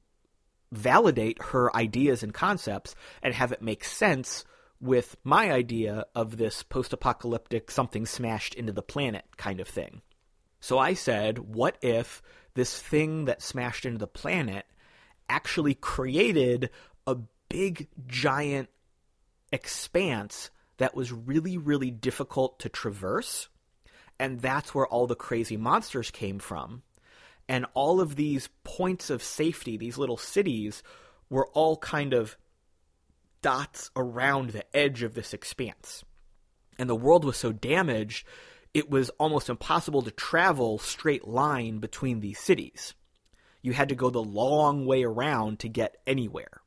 [0.71, 4.45] validate her ideas and concepts and have it make sense
[4.81, 10.03] with my idea of this post apocalyptic something smashed into the planet kind of thing.
[10.61, 12.23] So I said, what if
[12.55, 14.67] this thing that smashed into the planet
[15.29, 16.71] actually created
[17.07, 17.17] a
[17.49, 18.69] big, giant
[19.53, 23.49] expanse that was really, really difficult to traverse.
[24.19, 26.83] And that's where all the crazy monsters came from.
[27.49, 30.83] And all of these points of safety, these little cities,
[31.29, 32.37] were all kind of
[33.43, 36.05] dots around the edge of this expanse.
[36.79, 38.27] And the world was so damaged,
[38.73, 42.95] it was almost impossible to travel straight line between these cities.
[43.61, 46.63] You had to go the long way around to get anywhere.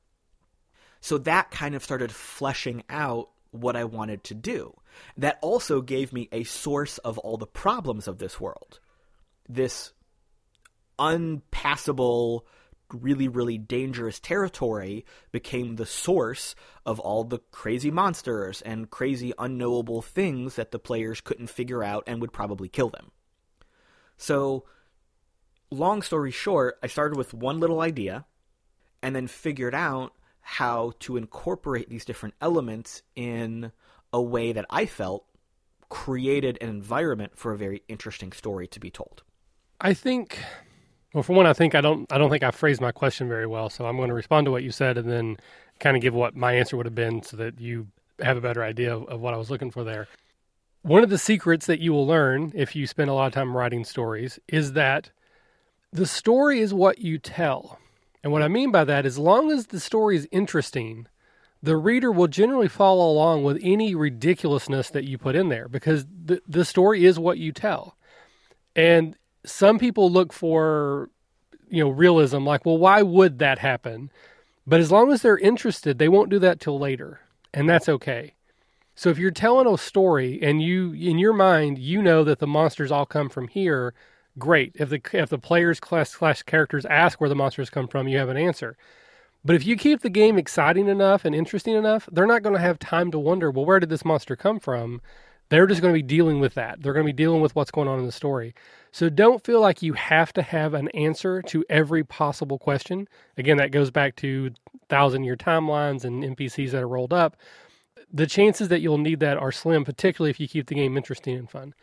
[1.02, 4.74] So that kind of started fleshing out what I wanted to do.
[5.18, 8.80] That also gave me a source of all the problems of this world.
[9.48, 9.94] This
[10.98, 12.46] unpassable,
[12.92, 20.02] really, really dangerous territory became the source of all the crazy monsters and crazy unknowable
[20.02, 23.12] things that the players couldn't figure out and would probably kill them.
[24.18, 24.66] So,
[25.70, 28.26] long story short, I started with one little idea
[29.02, 30.14] and then figured out
[30.48, 33.72] how to incorporate these different elements in
[34.14, 35.26] a way that I felt
[35.90, 39.24] created an environment for a very interesting story to be told.
[39.82, 40.40] I think
[41.16, 43.48] well for one I think I don't I don't think I phrased my question very
[43.48, 45.38] well, so I'm going to respond to what you said and then
[45.80, 47.88] kind of give what my answer would have been so that you
[48.20, 50.08] have a better idea of, of what I was looking for there.
[50.84, 53.58] One of the secrets that you will learn if you spend a lot of time
[53.58, 55.10] writing stories is that
[55.92, 57.80] the story is what you tell.
[58.26, 61.06] And what I mean by that, as long as the story is interesting,
[61.62, 66.08] the reader will generally follow along with any ridiculousness that you put in there because
[66.08, 67.96] the, the story is what you tell.
[68.76, 71.12] And some people look for
[71.70, 74.10] you know realism like well why would that happen
[74.68, 77.20] but as long as they're interested they won't do that till later
[77.54, 78.34] and that's okay
[78.94, 82.48] so if you're telling a story and you in your mind you know that the
[82.48, 83.96] monsters all come from here
[84.38, 88.08] great if the if the players class slash characters ask where the monsters come from
[88.08, 88.76] you have an answer
[89.44, 92.62] but if you keep the game exciting enough and interesting enough they're not going to
[92.62, 95.02] have time to wonder well where did this monster come from
[95.50, 97.72] they're just going to be dealing with that they're going to be dealing with what's
[97.72, 98.54] going on in the story
[98.96, 103.10] so don't feel like you have to have an answer to every possible question.
[103.38, 104.52] Again, that goes back to
[104.88, 107.36] thousand year timelines and NPCs that are rolled up.
[108.14, 111.36] The chances that you'll need that are slim, particularly if you keep the game interesting
[111.36, 111.74] and fun.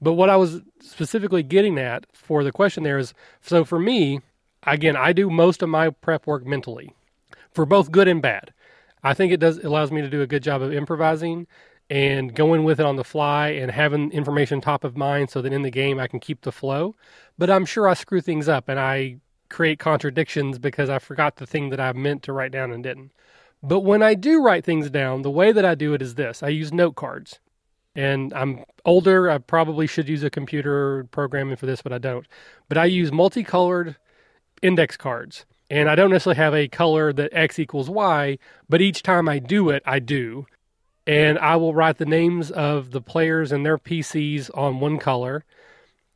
[0.00, 4.20] But what I was specifically getting at for the question there is so for me,
[4.62, 6.94] again, I do most of my prep work mentally
[7.52, 8.52] for both good and bad.
[9.02, 11.46] I think it does allows me to do a good job of improvising
[11.88, 15.52] and going with it on the fly and having information top of mind so that
[15.52, 16.94] in the game I can keep the flow.
[17.36, 19.16] But I'm sure I screw things up and I
[19.48, 23.10] create contradictions because I forgot the thing that I meant to write down and didn't.
[23.62, 26.42] But when I do write things down, the way that I do it is this
[26.42, 27.40] I use note cards.
[28.00, 29.30] And I'm older.
[29.30, 32.26] I probably should use a computer programming for this, but I don't.
[32.68, 33.96] But I use multicolored
[34.62, 35.44] index cards.
[35.68, 39.38] And I don't necessarily have a color that X equals Y, but each time I
[39.38, 40.46] do it, I do
[41.06, 45.44] and I will write the names of the players and their PCs on one color,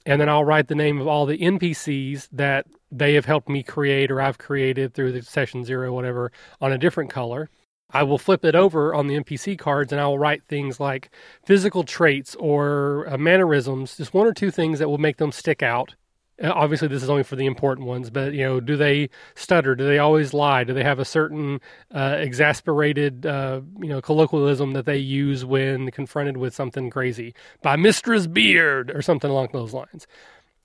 [0.07, 3.63] and then I'll write the name of all the NPCs that they have helped me
[3.63, 7.51] create or I've created through the session zero, whatever, on a different color.
[7.95, 11.11] I will flip it over on the NPC cards and I will write things like
[11.45, 15.63] physical traits or uh, mannerisms, just one or two things that will make them stick
[15.63, 15.95] out.
[16.43, 19.77] Uh, obviously this is only for the important ones but you know do they stutter?
[19.77, 20.65] Do they always lie?
[20.65, 21.61] Do they have a certain
[21.95, 27.33] uh, exasperated uh, you know colloquialism that they use when confronted with something crazy?
[27.63, 30.09] By mistress beard or something along those lines.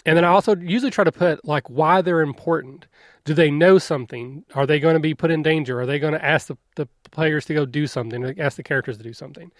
[0.03, 2.87] And then i also usually try to put like why they're important
[3.25, 6.13] do they know something are they going to be put in danger are they going
[6.13, 9.51] to ask the, the players to go do something ask the characters to do something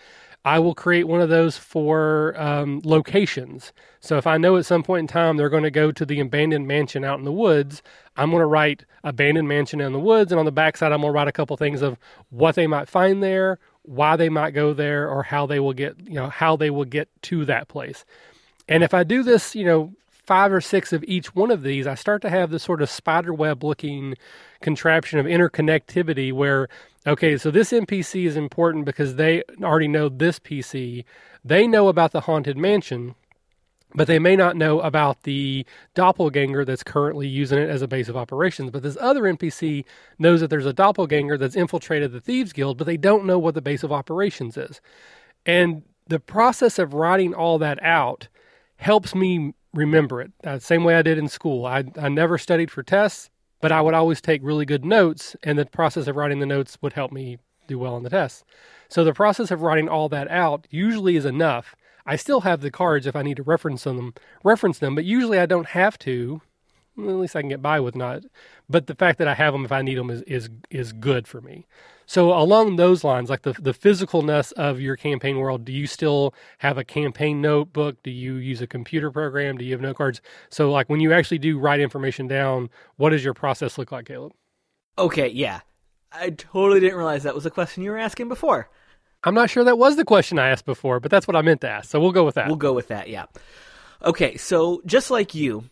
[0.46, 3.74] I will create one of those for um, locations.
[4.00, 6.20] So if I know at some point in time they're going to go to the
[6.22, 7.82] abandoned mansion out in the woods,
[8.16, 11.12] I'm going to write abandoned mansion in the woods, and on the backside I'm going
[11.12, 11.98] to write a couple things of
[12.30, 15.96] what they might find there, why they might go there, or how they will get
[16.08, 18.06] you know how they will get to that place.
[18.70, 19.94] And if I do this, you know,
[20.30, 22.90] five or six of each one of these, I start to have this sort of
[22.92, 24.14] spider web looking
[24.62, 26.70] contraption of interconnectivity where
[27.08, 31.06] Okay, so this NPC is important because they already know this PC.
[31.44, 33.16] They know about the Haunted Mansion,
[33.96, 35.66] but they may not know about the
[35.96, 38.70] doppelganger that's currently using it as a base of operations.
[38.70, 39.86] But this other NPC
[40.20, 43.56] knows that there's a doppelganger that's infiltrated the Thieves Guild, but they don't know what
[43.56, 44.80] the base of operations is.
[45.46, 48.28] And the process of writing all that out
[48.76, 50.32] helps me remember it.
[50.44, 51.66] Uh, same way I did in school.
[51.66, 53.30] I, I never studied for tests
[53.62, 56.78] but I would always take really good notes, and the process of writing the notes
[56.82, 58.44] would help me do well on the tests.
[58.88, 61.76] So the process of writing all that out usually is enough.
[62.06, 65.40] I still have the cards if I need to reference them, reference them, but usually
[65.40, 66.42] I don't have to.
[66.98, 68.24] At least I can get by with not.
[68.68, 71.28] But the fact that I have them if I need them is is is good
[71.28, 71.66] for me.
[72.10, 76.34] So along those lines, like the the physicalness of your campaign world, do you still
[76.58, 78.02] have a campaign notebook?
[78.02, 79.60] Do you use a computer program?
[79.60, 80.20] Do you have note cards?
[80.50, 84.08] So like when you actually do write information down, what does your process look like,
[84.08, 84.34] Caleb?
[84.98, 85.60] Okay, yeah.
[86.12, 88.72] I totally didn't realize that was a question you were asking before.
[89.24, 91.62] I'm not sure that was the question I asked before, but that's what I meant
[91.62, 91.92] to ask.
[91.92, 92.48] So we'll go with that.
[92.48, 93.26] We'll go with that, yeah.
[94.04, 95.66] Okay, so just like you,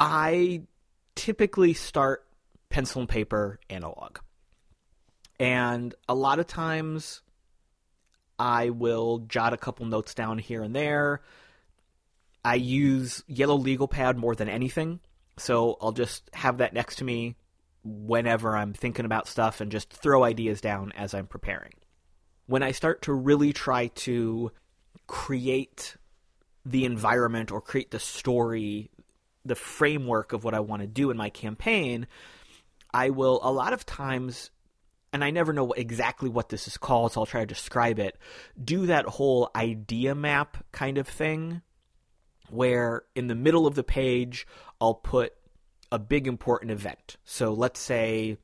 [0.00, 0.62] I
[1.14, 2.24] typically start
[2.70, 4.20] pencil and paper analog.
[5.38, 7.22] And a lot of times
[8.38, 11.22] I will jot a couple notes down here and there.
[12.44, 15.00] I use yellow legal pad more than anything.
[15.36, 17.36] So I'll just have that next to me
[17.84, 21.74] whenever I'm thinking about stuff and just throw ideas down as I'm preparing.
[22.46, 24.50] When I start to really try to
[25.06, 25.96] create
[26.64, 28.90] the environment or create the story,
[29.44, 32.06] the framework of what I want to do in my campaign,
[32.92, 34.50] I will a lot of times
[35.12, 38.16] and I never know exactly what this is called, so I'll try to describe it.
[38.62, 41.62] Do that whole idea map kind of thing,
[42.50, 44.46] where in the middle of the page,
[44.80, 45.32] I'll put
[45.90, 47.16] a big important event.
[47.24, 48.36] So let's say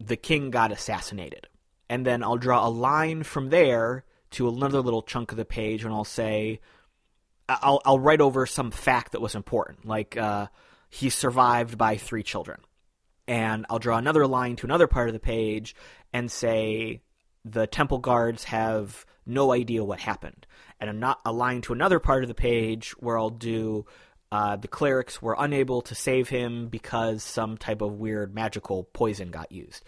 [0.00, 1.48] the king got assassinated.
[1.88, 5.84] And then I'll draw a line from there to another little chunk of the page,
[5.84, 6.60] and I'll say,
[7.48, 10.46] I'll, I'll write over some fact that was important, like uh,
[10.88, 12.60] he survived by three children
[13.28, 15.74] and I'll draw another line to another part of the page
[16.16, 17.02] and say
[17.44, 20.46] the temple guards have no idea what happened.
[20.80, 23.84] And I'm not, a line to another part of the page where I'll do
[24.32, 29.30] uh, the clerics were unable to save him because some type of weird magical poison
[29.30, 29.84] got used.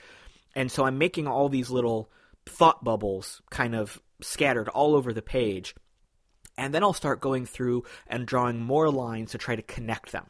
[0.55, 2.11] And so I'm making all these little
[2.45, 5.75] thought bubbles kind of scattered all over the page.
[6.59, 10.27] And then I'll start going through and drawing more lines to try to connect them.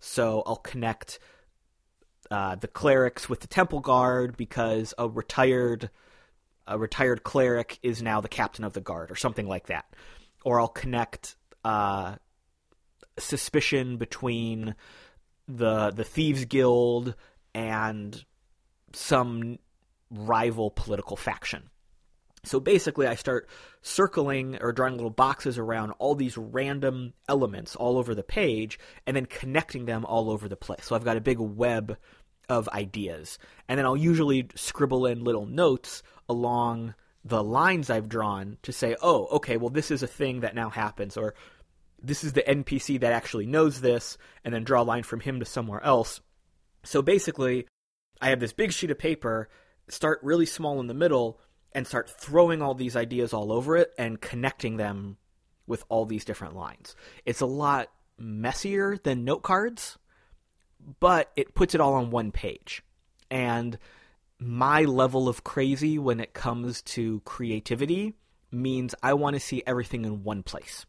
[0.00, 1.18] So I'll connect
[2.32, 5.90] uh, the clerics with the temple guard because a retired
[6.66, 9.84] a retired cleric is now the captain of the guard or something like that.
[10.44, 12.16] Or I'll connect uh,
[13.18, 14.74] suspicion between
[15.46, 17.14] the the thieves guild
[17.54, 18.24] and
[18.94, 19.58] some
[20.10, 21.68] rival political faction.
[22.44, 23.48] So basically, I start
[23.82, 29.14] circling or drawing little boxes around all these random elements all over the page and
[29.14, 30.86] then connecting them all over the place.
[30.86, 31.96] So I've got a big web
[32.52, 33.38] of ideas.
[33.66, 36.94] And then I'll usually scribble in little notes along
[37.24, 40.68] the lines I've drawn to say, oh, okay, well, this is a thing that now
[40.68, 41.34] happens, or
[42.02, 45.40] this is the NPC that actually knows this, and then draw a line from him
[45.40, 46.20] to somewhere else.
[46.82, 47.66] So basically,
[48.20, 49.48] I have this big sheet of paper,
[49.88, 51.40] start really small in the middle,
[51.72, 55.16] and start throwing all these ideas all over it and connecting them
[55.66, 56.94] with all these different lines.
[57.24, 57.88] It's a lot
[58.18, 59.96] messier than note cards,
[61.00, 62.82] but it puts it all on one page.
[63.30, 63.78] And
[64.38, 68.14] my level of crazy when it comes to creativity
[68.50, 70.84] means I want to see everything in one place.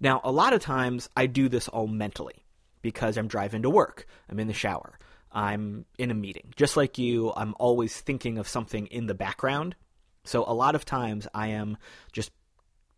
[0.00, 2.44] Now, a lot of times I do this all mentally
[2.80, 4.98] because I'm driving to work, I'm in the shower,
[5.30, 6.52] I'm in a meeting.
[6.56, 9.76] Just like you, I'm always thinking of something in the background.
[10.24, 11.76] So a lot of times I am
[12.12, 12.32] just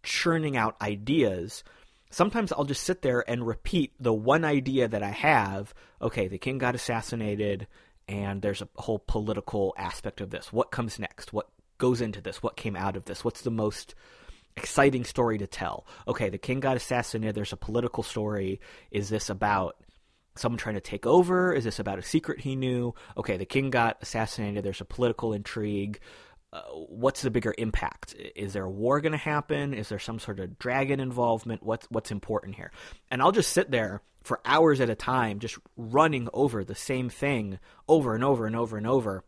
[0.02, 1.64] churning out ideas.
[2.14, 5.74] Sometimes I'll just sit there and repeat the one idea that I have.
[6.00, 7.66] Okay, the king got assassinated,
[8.06, 10.52] and there's a whole political aspect of this.
[10.52, 11.32] What comes next?
[11.32, 11.48] What
[11.78, 12.40] goes into this?
[12.40, 13.24] What came out of this?
[13.24, 13.96] What's the most
[14.56, 15.86] exciting story to tell.
[16.06, 17.34] Okay, the king got assassinated.
[17.34, 18.60] There's a political story.
[18.90, 19.76] Is this about
[20.36, 21.52] someone trying to take over?
[21.52, 22.94] Is this about a secret he knew?
[23.16, 24.64] Okay, the king got assassinated.
[24.64, 25.98] There's a political intrigue.
[26.54, 28.14] Uh, what's the bigger impact?
[28.36, 29.74] Is there a war going to happen?
[29.74, 31.64] Is there some sort of dragon involvement?
[31.64, 32.70] What's what's important here?
[33.10, 37.08] And I'll just sit there for hours at a time, just running over the same
[37.08, 39.24] thing over and over and over and over,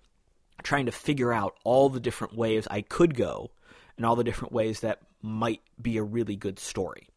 [0.62, 3.50] trying to figure out all the different ways I could go
[3.96, 7.08] and all the different ways that might be a really good story.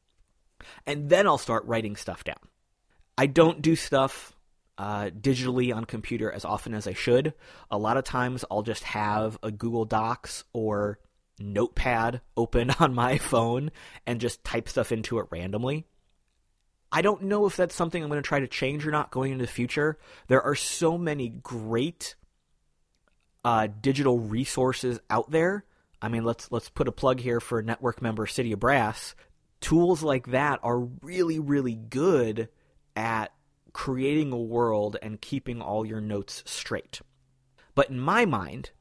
[0.87, 2.49] And then I'll start writing stuff down.
[3.15, 4.35] I don't do stuff
[4.79, 7.35] uh, digitally on computer as often as I should.
[7.69, 10.97] A lot of times I'll just have a Google Docs or
[11.39, 13.69] Notepad open on my phone
[14.07, 15.85] and just type stuff into it randomly.
[16.91, 19.33] I don't know if that's something I'm going to try to change or not going
[19.33, 19.99] into the future.
[20.27, 22.15] There are so many great
[23.45, 25.65] uh, digital resources out there
[26.01, 29.15] I mean, let's let's put a plug here for network member City of Brass.
[29.61, 32.49] Tools like that are really really good
[32.95, 33.33] at
[33.73, 37.01] creating a world and keeping all your notes straight.
[37.75, 38.71] But in my mind,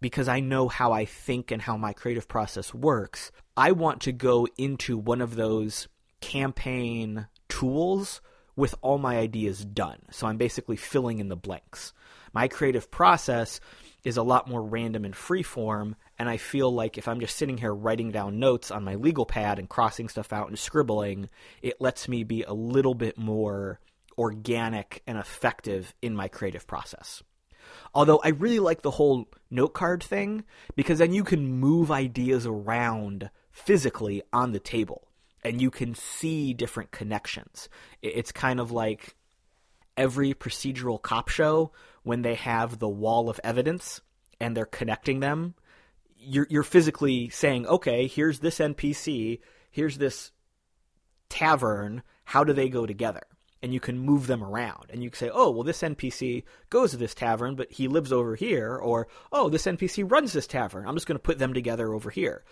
[0.00, 4.12] because I know how I think and how my creative process works, I want to
[4.12, 5.88] go into one of those
[6.20, 8.20] campaign tools
[8.54, 10.00] with all my ideas done.
[10.10, 11.92] So I'm basically filling in the blanks.
[12.32, 13.60] My creative process
[14.04, 17.36] is a lot more random and free form and I feel like if I'm just
[17.36, 21.28] sitting here writing down notes on my legal pad and crossing stuff out and scribbling,
[21.60, 23.80] it lets me be a little bit more
[24.18, 27.22] organic and effective in my creative process.
[27.94, 30.44] Although I really like the whole note card thing
[30.76, 35.08] because then you can move ideas around physically on the table
[35.44, 37.68] and you can see different connections.
[38.02, 39.16] It's kind of like
[39.96, 44.00] every procedural cop show when they have the wall of evidence
[44.40, 45.54] and they're connecting them
[46.18, 49.40] you're you're physically saying, okay, here's this NPC,
[49.70, 50.32] here's this
[51.28, 52.02] tavern.
[52.24, 53.22] How do they go together?
[53.62, 56.90] And you can move them around, and you can say, oh, well, this NPC goes
[56.90, 60.86] to this tavern, but he lives over here, or oh, this NPC runs this tavern.
[60.86, 62.44] I'm just going to put them together over here.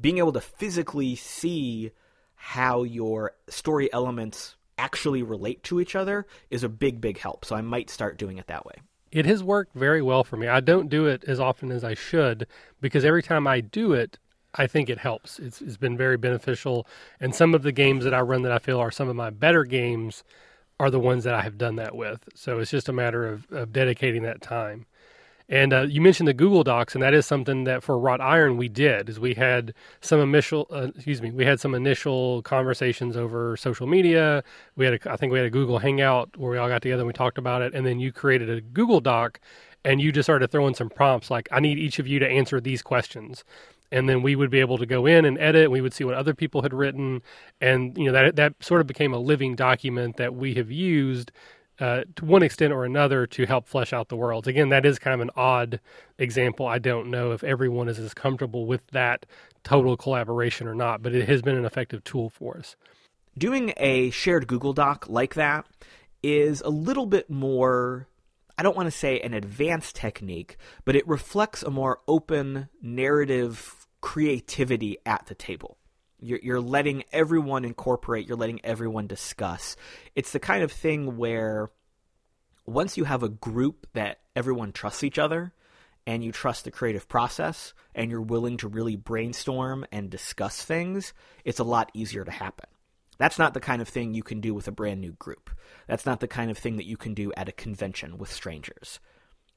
[0.00, 1.92] Being able to physically see
[2.36, 7.44] how your story elements actually relate to each other is a big, big help.
[7.44, 8.74] So I might start doing it that way.
[9.12, 10.48] It has worked very well for me.
[10.48, 12.46] I don't do it as often as I should
[12.80, 14.18] because every time I do it,
[14.54, 15.38] I think it helps.
[15.38, 16.86] It's, it's been very beneficial.
[17.20, 19.30] And some of the games that I run that I feel are some of my
[19.30, 20.24] better games
[20.78, 22.28] are the ones that I have done that with.
[22.34, 24.86] So it's just a matter of, of dedicating that time.
[25.48, 28.56] And uh, you mentioned the Google Docs, and that is something that for Wrought Iron
[28.56, 29.08] we did.
[29.08, 33.86] Is we had some initial, uh, excuse me, we had some initial conversations over social
[33.86, 34.42] media.
[34.74, 37.02] We had, a, I think, we had a Google Hangout where we all got together
[37.02, 37.74] and we talked about it.
[37.74, 39.38] And then you created a Google Doc,
[39.84, 42.60] and you just started throwing some prompts like, "I need each of you to answer
[42.60, 43.44] these questions,"
[43.90, 45.70] and then we would be able to go in and edit.
[45.70, 47.22] We would see what other people had written,
[47.60, 51.32] and you know that that sort of became a living document that we have used
[51.78, 54.48] uh, to one extent or another to help flesh out the worlds.
[54.48, 55.80] Again, that is kind of an odd
[56.18, 56.66] example.
[56.66, 59.26] I don't know if everyone is as comfortable with that
[59.62, 62.76] total collaboration or not, but it has been an effective tool for us.
[63.36, 65.66] Doing a shared Google Doc like that
[66.22, 68.08] is a little bit more
[68.58, 70.56] I don't want to say an advanced technique,
[70.86, 73.75] but it reflects a more open narrative
[74.06, 75.76] creativity at the table.
[76.20, 79.74] You're, you're letting everyone incorporate, you're letting everyone discuss.
[80.14, 81.70] It's the kind of thing where
[82.66, 85.52] once you have a group that everyone trusts each other
[86.06, 91.12] and you trust the creative process and you're willing to really brainstorm and discuss things,
[91.44, 92.68] it's a lot easier to happen.
[93.18, 95.50] That's not the kind of thing you can do with a brand new group.
[95.88, 99.00] That's not the kind of thing that you can do at a convention with strangers.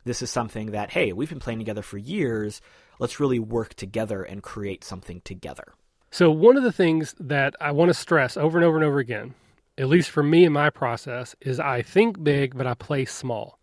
[0.06, 2.62] This is something that, hey, we've been playing together for years.
[3.00, 5.74] Let's really work together and create something together.
[6.12, 9.00] So, one of the things that I want to stress over and over and over
[9.00, 9.36] again,
[9.78, 13.60] at least for me in my process, is I think big, but I play small.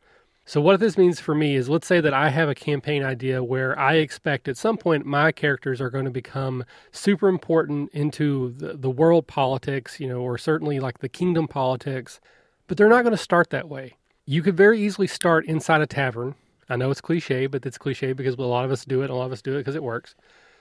[0.49, 3.43] So, what this means for me is let's say that I have a campaign idea
[3.43, 8.55] where I expect at some point my characters are going to become super important into
[8.57, 12.20] the, the world politics, you know, or certainly like the kingdom politics,
[12.68, 13.97] but they're not going to start that way.
[14.24, 16.37] You could very easily start inside a tavern.
[16.69, 19.14] I know it's cliche, but it's cliche because a lot of us do it, a
[19.14, 20.14] lot of us do it because it works.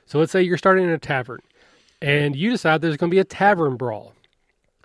[0.05, 1.41] So, let's say you're starting in a tavern
[2.01, 4.13] and you decide there's going to be a tavern brawl.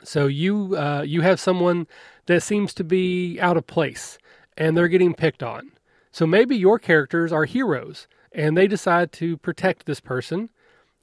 [0.02, 1.86] So, you, uh, you have someone
[2.26, 4.18] that seems to be out of place
[4.56, 5.72] and they're getting picked on.
[6.12, 10.50] So maybe your characters are heroes and they decide to protect this person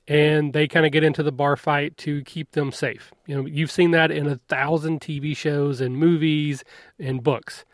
[0.07, 3.11] and they kind of get into the bar fight to keep them safe.
[3.25, 6.63] You know, you've seen that in a thousand TV shows and movies
[6.97, 7.65] and books.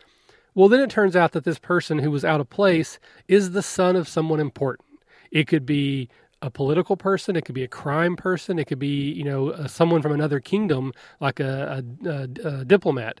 [0.54, 3.62] Well, then it turns out that this person who was out of place is the
[3.62, 5.00] son of someone important.
[5.32, 6.08] It could be
[6.40, 10.02] a political person, it could be a crime person, it could be, you know, someone
[10.02, 13.20] from another kingdom like a, a, a, a diplomat.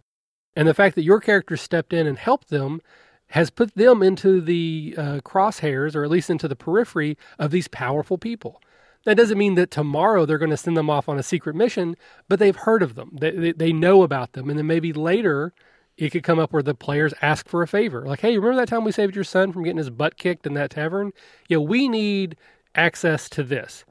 [0.54, 2.80] And the fact that your character stepped in and helped them
[3.28, 7.66] has put them into the uh, crosshairs, or at least into the periphery of these
[7.66, 8.60] powerful people.
[9.06, 11.96] That doesn't mean that tomorrow they're going to send them off on a secret mission,
[12.28, 13.16] but they've heard of them.
[13.20, 14.48] They, they, they know about them.
[14.48, 15.52] And then maybe later
[15.96, 18.04] it could come up where the players ask for a favor.
[18.06, 20.54] Like, hey, remember that time we saved your son from getting his butt kicked in
[20.54, 21.12] that tavern?
[21.48, 22.36] Yeah, we need
[22.74, 23.84] access to this.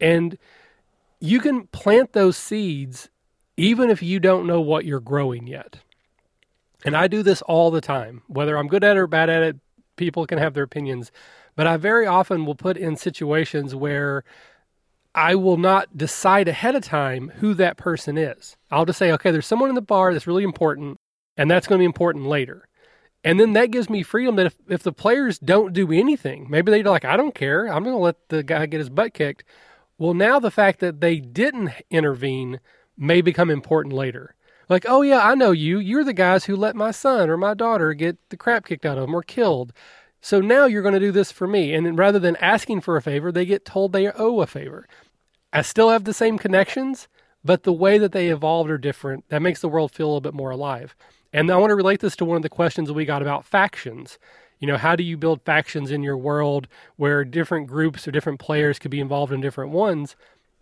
[0.00, 0.36] And
[1.20, 3.08] you can plant those seeds
[3.56, 5.78] even if you don't know what you're growing yet.
[6.84, 9.42] And I do this all the time, whether I'm good at it or bad at
[9.42, 9.56] it,
[9.96, 11.12] people can have their opinions.
[11.56, 14.24] But I very often will put in situations where
[15.14, 18.56] I will not decide ahead of time who that person is.
[18.70, 20.98] I'll just say, okay, there's someone in the bar that's really important,
[21.36, 22.68] and that's going to be important later.
[23.22, 26.70] And then that gives me freedom that if, if the players don't do anything, maybe
[26.70, 29.44] they're like, I don't care, I'm going to let the guy get his butt kicked.
[29.96, 32.60] Well, now the fact that they didn't intervene
[32.98, 34.34] may become important later.
[34.68, 35.78] Like, oh yeah, I know you.
[35.78, 38.98] You're the guys who let my son or my daughter get the crap kicked out
[38.98, 39.72] of them or killed.
[40.20, 41.74] So now you're going to do this for me.
[41.74, 44.88] And rather than asking for a favor, they get told they owe a favor.
[45.52, 47.08] I still have the same connections,
[47.44, 49.28] but the way that they evolved are different.
[49.28, 50.96] That makes the world feel a little bit more alive.
[51.34, 54.20] And I want to relate this to one of the questions we got about factions.
[54.60, 58.38] You know, how do you build factions in your world where different groups or different
[58.38, 60.14] players could be involved in different ones?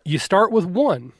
[0.06, 1.12] You start with one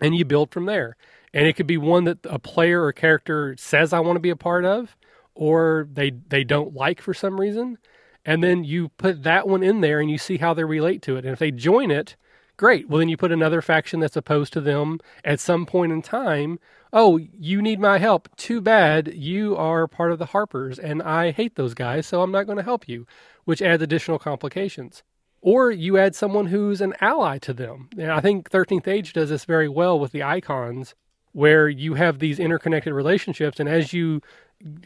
[0.00, 0.96] and you build from there
[1.34, 4.30] and it could be one that a player or character says I want to be
[4.30, 4.96] a part of
[5.34, 7.78] or they they don't like for some reason
[8.24, 11.16] and then you put that one in there and you see how they relate to
[11.16, 12.14] it and if they join it
[12.58, 12.88] great.
[12.88, 16.58] Well then you put another faction that's opposed to them at some point in time.
[16.92, 18.28] Oh you need my help.
[18.36, 19.14] Too bad.
[19.14, 22.58] You are part of the harpers and i hate those guys so i'm not going
[22.58, 23.06] to help you
[23.46, 25.02] which adds additional complications.
[25.40, 27.88] Or you add someone who's an ally to them.
[27.96, 30.94] And i think 13th age does this very well with the icons
[31.32, 34.20] where you have these interconnected relationships, and as you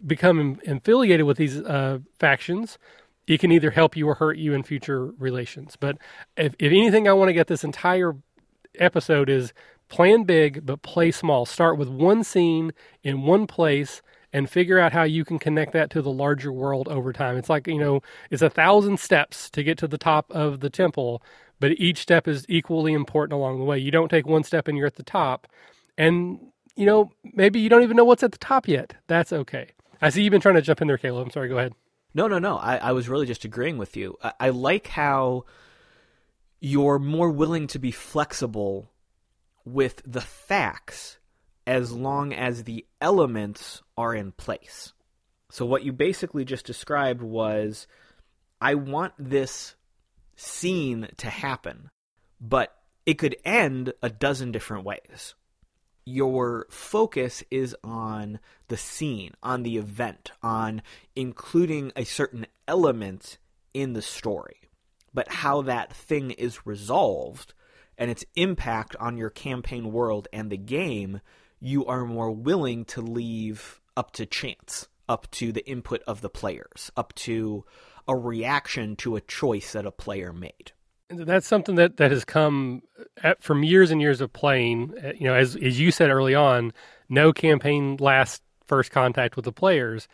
[0.07, 2.79] become affiliated with these uh, factions,
[3.27, 5.77] it can either help you or hurt you in future relations.
[5.79, 5.99] But
[6.37, 8.15] if, if anything, I want to get this entire
[8.79, 9.53] episode is
[9.89, 11.47] plan big but play small.
[11.47, 14.03] Start with one scene in one place
[14.33, 17.37] and figure out how you can connect that to the larger world over time.
[17.37, 18.01] It's like, you know,
[18.31, 21.23] it's a thousand steps to get to the top of the temple,
[21.61, 23.79] but each step is equally important along the way.
[23.79, 25.47] You don't take one step and you're at the top.
[25.99, 26.41] And,
[26.75, 28.95] you know, maybe you don't even know what's at the top yet.
[29.07, 29.73] That's okay.
[30.01, 31.27] I see you've been trying to jump in there, Caleb.
[31.27, 31.49] I'm sorry.
[31.49, 31.75] Go ahead.
[32.15, 32.57] No, no, no.
[32.59, 34.17] I, I was really just agreeing with you.
[34.23, 35.45] I, I like how
[36.61, 38.91] you're more willing to be flexible
[39.65, 41.19] with the facts
[41.67, 44.93] as long as the elements are in place.
[45.51, 47.87] So, what you basically just described was
[48.61, 49.75] I want this
[50.37, 51.91] scene to happen,
[52.41, 52.75] but
[53.07, 55.35] it could end a dozen different ways.
[56.05, 60.83] Your focus is on the scene, on the event, on
[61.15, 63.39] including a certain element
[63.73, 64.63] in the story.
[65.15, 67.55] But how that thing is resolved
[67.97, 71.21] and its impact on your campaign world and the game,
[71.61, 76.31] you are more willing to leave up to chance, up to the input of the
[76.31, 77.65] players, up to
[78.09, 80.73] a reaction to a choice that a player made.
[81.13, 82.83] That's something that, that has come
[83.23, 84.95] at, from years and years of playing.
[85.03, 86.73] Uh, you know, as as you said early on,
[87.09, 90.09] no campaign lasts first contact with the players.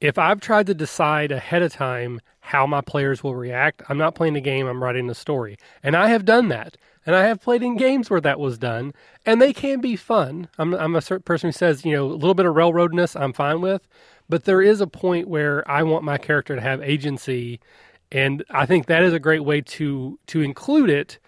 [0.00, 4.14] If I've tried to decide ahead of time how my players will react, I'm not
[4.14, 5.58] playing a game, I'm writing a story.
[5.82, 6.76] And I have done that.
[7.04, 8.92] And I have played in games where that was done,
[9.24, 10.48] and they can be fun.
[10.58, 13.32] I'm, I'm a certain person who says, you know, a little bit of railroadness I'm
[13.32, 13.88] fine with,
[14.28, 17.60] but there is a point where I want my character to have agency,
[18.10, 21.18] and I think that is a great way to to include it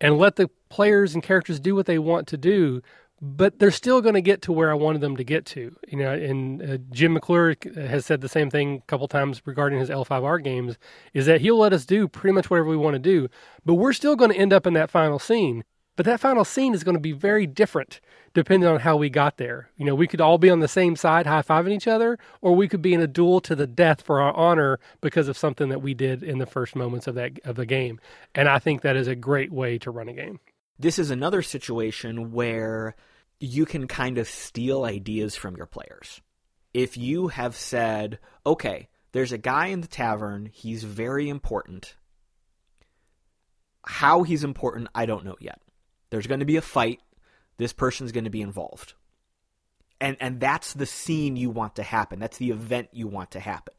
[0.00, 2.82] and let the players and characters do what they want to do
[3.20, 5.74] but they're still going to get to where I wanted them to get to.
[5.88, 9.80] You know, and uh, Jim McClure has said the same thing a couple times regarding
[9.80, 10.78] his L5R games
[11.14, 13.28] is that he'll let us do pretty much whatever we want to do,
[13.64, 15.64] but we're still going to end up in that final scene.
[15.98, 18.00] But that final scene is going to be very different
[18.32, 19.68] depending on how we got there.
[19.76, 22.54] You know, we could all be on the same side high fiving each other, or
[22.54, 25.70] we could be in a duel to the death for our honor because of something
[25.70, 27.98] that we did in the first moments of that of the game.
[28.32, 30.38] And I think that is a great way to run a game.
[30.78, 32.94] This is another situation where
[33.40, 36.20] you can kind of steal ideas from your players.
[36.72, 41.96] If you have said, okay, there's a guy in the tavern, he's very important.
[43.84, 45.60] How he's important, I don't know yet.
[46.10, 47.00] There's going to be a fight.
[47.56, 48.94] This person's going to be involved.
[50.00, 52.18] And and that's the scene you want to happen.
[52.18, 53.74] That's the event you want to happen.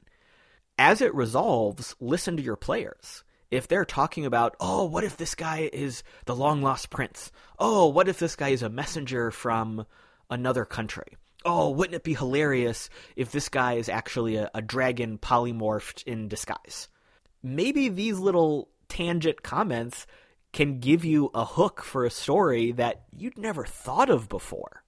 [0.77, 3.23] As it resolves, listen to your players.
[3.51, 7.31] If they're talking about, "Oh, what if this guy is the long lost prince?
[7.57, 9.85] Oh, what if this guy is a messenger from
[10.29, 15.17] another country?" Oh, wouldn't it be hilarious if this guy is actually a, a dragon
[15.17, 16.89] polymorphed in disguise?
[17.41, 20.05] Maybe these little tangent comments
[20.51, 24.83] can give you a hook for a story that you'd never thought of before.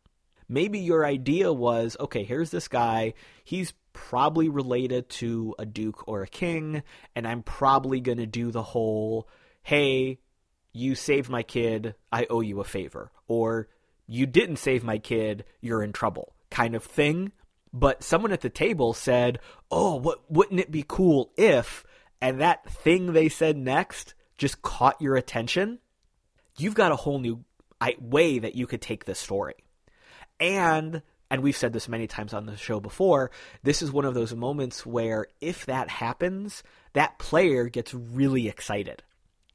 [0.50, 3.14] Maybe your idea was okay, here's this guy.
[3.44, 6.84] He's probably related to a duke or a king,
[7.16, 9.30] and I'm probably going to do the whole
[9.64, 10.20] hey,
[10.74, 13.12] you saved my kid, I owe you a favor.
[13.28, 13.68] Or
[14.08, 17.32] you didn't save my kid, you're in trouble kind of thing.
[17.74, 19.40] But someone at the table said,
[19.72, 21.86] oh, what, wouldn't it be cool if,
[22.22, 25.78] and that thing they said next just caught your attention,
[26.58, 27.46] you've got a whole new
[28.00, 29.54] way that you could take this story.
[30.40, 33.30] And and we've said this many times on the show before,
[33.64, 36.64] this is one of those moments where if that happens,
[36.94, 39.04] that player gets really excited.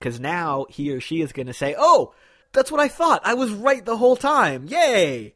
[0.01, 2.14] Cuz now he or she is going to say, "Oh,
[2.53, 3.22] that's what I thought.
[3.24, 4.66] I was right the whole time.
[4.68, 5.34] Yay!"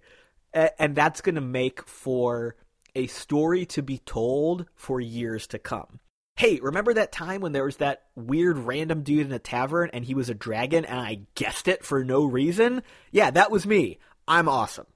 [0.55, 2.55] And that's going to make for
[2.95, 6.00] a story to be told for years to come
[6.41, 10.03] hey, remember that time when there was that weird random dude in a tavern and
[10.03, 12.83] he was a dragon and I guessed it for no reason?
[13.11, 13.99] Yeah, that was me.
[14.27, 14.87] I'm awesome.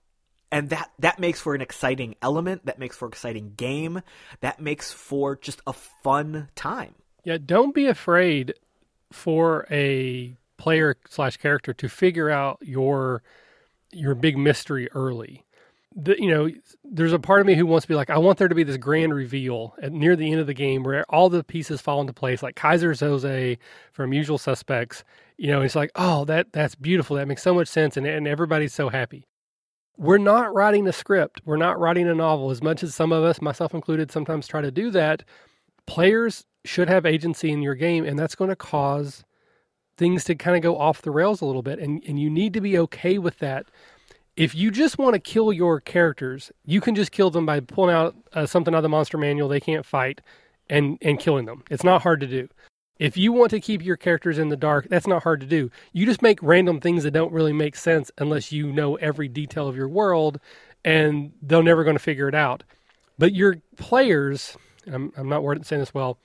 [0.51, 2.65] And that, that makes for an exciting element.
[2.65, 4.01] That makes for exciting game.
[4.41, 6.95] That makes for just a fun time.
[7.25, 8.55] Yeah, don't be afraid
[9.13, 13.23] for a player slash character to figure out your
[13.93, 15.45] your big mystery early
[15.95, 16.51] the, you know,
[16.83, 18.65] there's a part of me who wants to be like, I want there to be
[18.65, 22.01] this grand reveal at near the end of the game where all the pieces fall
[22.01, 23.59] into place, like Keyser Söze
[23.93, 25.05] from Usual Suspects.
[25.37, 27.17] You know, it's like, oh, that that's beautiful.
[27.17, 29.27] That makes so much sense, and and everybody's so happy.
[29.97, 31.41] We're not writing a script.
[31.45, 32.51] We're not writing a novel.
[32.51, 35.23] As much as some of us, myself included, sometimes try to do that,
[35.87, 39.25] players should have agency in your game, and that's going to cause
[39.97, 42.53] things to kind of go off the rails a little bit, and and you need
[42.55, 43.67] to be okay with that
[44.37, 47.95] if you just want to kill your characters, you can just kill them by pulling
[47.95, 50.21] out uh, something out of the monster manual they can't fight
[50.69, 51.63] and and killing them.
[51.71, 52.49] It's not hard to do.
[52.99, 55.71] If you want to keep your characters in the dark, that's not hard to do.
[55.93, 59.69] You just make random things that don't really make sense unless you know every detail
[59.69, 60.39] of your world,
[60.85, 62.63] and they're never going to figure it out.
[63.19, 64.57] But your players,
[64.91, 66.19] I'm, I'm not saying this well.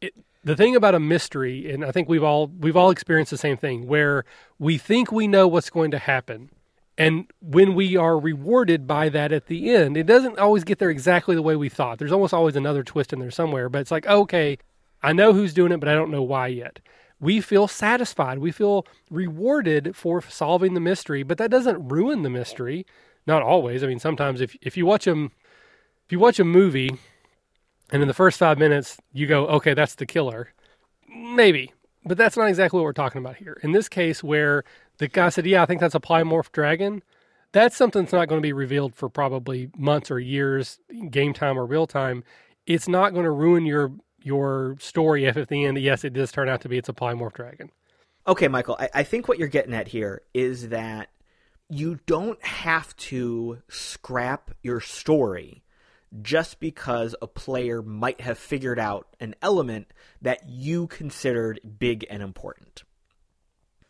[0.00, 3.38] It, the thing about a mystery, and I think we've all we've all experienced the
[3.38, 4.24] same thing, where
[4.58, 6.50] we think we know what's going to happen,
[6.96, 10.90] and when we are rewarded by that at the end, it doesn't always get there
[10.90, 11.98] exactly the way we thought.
[11.98, 14.58] There's almost always another twist in there somewhere, but it's like, okay,
[15.02, 16.80] I know who's doing it, but I don't know why yet.
[17.20, 18.38] We feel satisfied.
[18.38, 22.86] We feel rewarded for solving the mystery, but that doesn't ruin the mystery.
[23.26, 23.82] Not always.
[23.82, 25.32] I mean, sometimes if if you watch them,
[26.06, 26.90] if you watch a movie,
[27.90, 30.52] and in the first five minutes you go, okay, that's the killer,
[31.08, 31.72] maybe
[32.04, 33.58] But that's not exactly what we're talking about here.
[33.62, 34.64] In this case, where
[34.98, 37.02] the guy said, "Yeah, I think that's a polymorph dragon,"
[37.52, 40.80] that's something that's not going to be revealed for probably months or years,
[41.10, 42.24] game time or real time.
[42.66, 43.92] It's not going to ruin your
[44.22, 46.92] your story if at the end, yes, it does turn out to be it's a
[46.92, 47.70] polymorph dragon.
[48.26, 51.10] Okay, Michael, I, I think what you're getting at here is that
[51.68, 55.62] you don't have to scrap your story
[56.22, 59.88] just because a player might have figured out an element
[60.22, 62.82] that you considered big and important.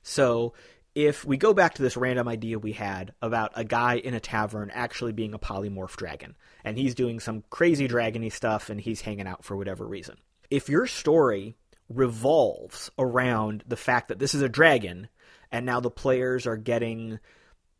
[0.02, 0.52] So,
[0.94, 4.20] if we go back to this random idea we had about a guy in a
[4.20, 9.00] tavern actually being a polymorph dragon, and he's doing some crazy dragony stuff and he's
[9.00, 10.16] hanging out for whatever reason.
[10.50, 11.56] If your story
[11.88, 15.08] revolves around the fact that this is a dragon,
[15.50, 17.18] and now the players are getting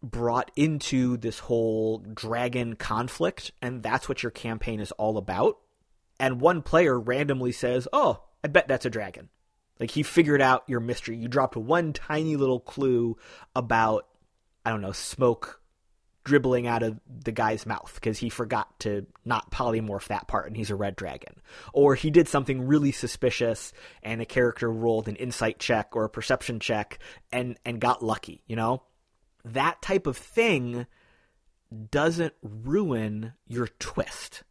[0.02, 5.58] brought into this whole dragon conflict, and that's what your campaign is all about.
[6.20, 9.30] And one player randomly says, Oh, I bet that's a dragon.
[9.80, 11.16] Like he figured out your mystery.
[11.16, 13.16] You dropped one tiny little clue
[13.56, 14.06] about,
[14.64, 15.60] I don't know, smoke
[16.24, 20.56] dribbling out of the guy's mouth because he forgot to not polymorph that part and
[20.56, 21.34] he's a red dragon.
[21.74, 23.72] Or he did something really suspicious
[24.02, 26.98] and a character rolled an insight check or a perception check
[27.30, 28.82] and, and got lucky, you know?
[29.44, 30.86] that type of thing
[31.90, 34.42] doesn't ruin your twist.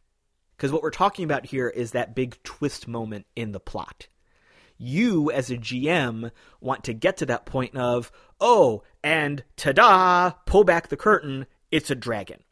[0.56, 4.06] Because what we're talking about here is that big twist moment in the plot.
[4.76, 8.10] You, as a GM, want to get to that point of,
[8.40, 12.42] oh, and ta da, pull back the curtain, it's a dragon.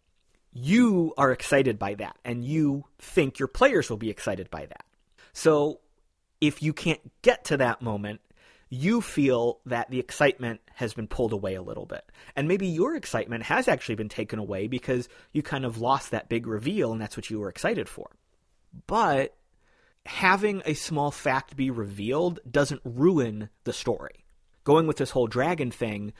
[0.52, 4.84] You are excited by that, and you think your players will be excited by that.
[5.32, 5.80] So,
[6.40, 8.20] if you can't get to that moment,
[8.68, 12.04] you feel that the excitement has been pulled away a little bit.
[12.34, 16.30] And maybe your excitement has actually been taken away because you kind of lost that
[16.30, 18.10] big reveal and that's what you were excited for.
[18.86, 19.36] But
[20.06, 24.24] having a small fact be revealed doesn't ruin the story.
[24.64, 26.12] Going with this whole dragon thing,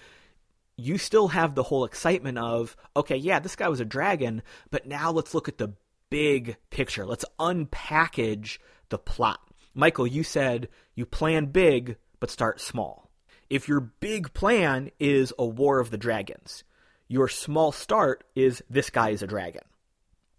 [0.76, 4.86] you still have the whole excitement of, okay, yeah, this guy was a dragon, but
[4.86, 5.74] now let's look at the
[6.10, 7.06] big picture.
[7.06, 8.58] Let's unpackage
[8.88, 9.40] the plot.
[9.74, 13.10] Michael, you said you plan big, but start small.
[13.48, 16.64] If your big plan is a War of the Dragons,
[17.08, 19.62] your small start is this guy is a dragon.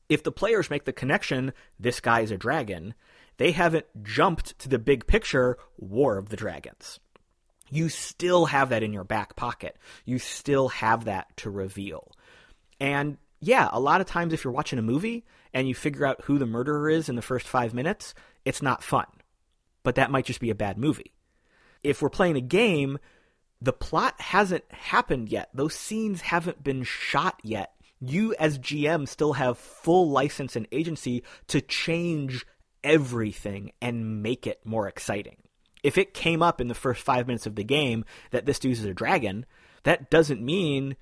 [0.09, 2.93] If the players make the connection, this guy is a dragon,
[3.37, 6.99] they haven't jumped to the big picture, War of the Dragons.
[7.69, 9.77] You still have that in your back pocket.
[10.05, 12.11] You still have that to reveal.
[12.79, 16.21] And yeah, a lot of times if you're watching a movie and you figure out
[16.25, 18.13] who the murderer is in the first five minutes,
[18.45, 19.07] it's not fun.
[19.81, 21.13] But that might just be a bad movie
[21.83, 22.97] if we're playing a game,
[23.61, 25.49] the plot hasn't happened yet.
[25.53, 27.71] Those scenes haven't been shot yet.
[27.99, 32.45] You, as GM, still have full license and agency to change
[32.83, 35.37] everything and make it more exciting.
[35.83, 38.73] If it came up in the first five minutes of the game that this dude
[38.73, 39.45] is a dragon,
[39.83, 40.95] that doesn't mean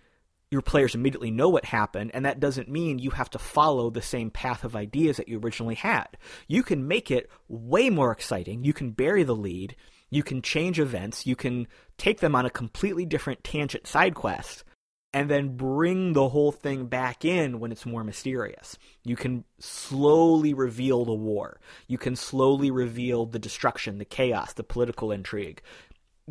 [0.49, 4.01] your players immediately know what happened, and that doesn't mean you have to follow the
[4.01, 6.07] same path of ideas that you originally had.
[6.47, 8.65] You can make it way more exciting.
[8.65, 9.75] You can bury the lead.
[10.13, 14.65] You can change events, you can take them on a completely different tangent side quest,
[15.13, 18.77] and then bring the whole thing back in when it's more mysterious.
[19.03, 21.59] You can slowly reveal the war.
[21.87, 25.61] You can slowly reveal the destruction, the chaos, the political intrigue.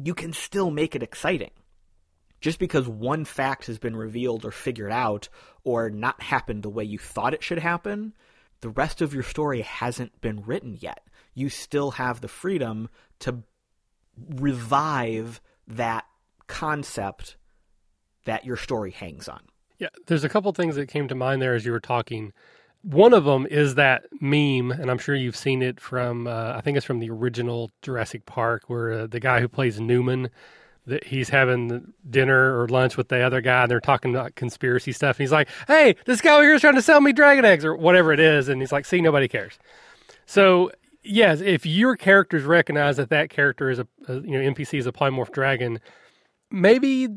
[0.02, 1.50] You can still make it exciting.
[2.40, 5.28] Just because one fact has been revealed or figured out
[5.62, 8.14] or not happened the way you thought it should happen,
[8.62, 11.06] the rest of your story hasn't been written yet.
[11.34, 12.88] You still have the freedom
[13.20, 13.42] to
[14.16, 16.06] revive that
[16.46, 17.36] concept
[18.24, 19.40] that your story hangs on.
[19.78, 22.32] Yeah, there's a couple things that came to mind there as you were talking.
[22.82, 26.60] One of them is that meme, and I'm sure you've seen it from, uh, I
[26.60, 30.30] think it's from the original Jurassic Park, where uh, the guy who plays Newman,
[30.86, 34.92] that he's having dinner or lunch with the other guy, and they're talking about conspiracy
[34.92, 35.16] stuff.
[35.16, 37.64] And he's like, "Hey, this guy over here is trying to sell me dragon eggs
[37.64, 39.58] or whatever it is," and he's like, "See, nobody cares."
[40.26, 40.70] So
[41.02, 44.86] yes, if your characters recognize that that character is a, a, you know NPC is
[44.86, 45.80] a polymorph dragon,
[46.50, 47.08] maybe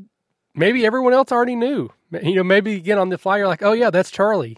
[0.56, 1.90] maybe everyone else already knew.
[2.12, 4.58] You know, maybe again on the fly you're like, oh yeah, that's Charlie.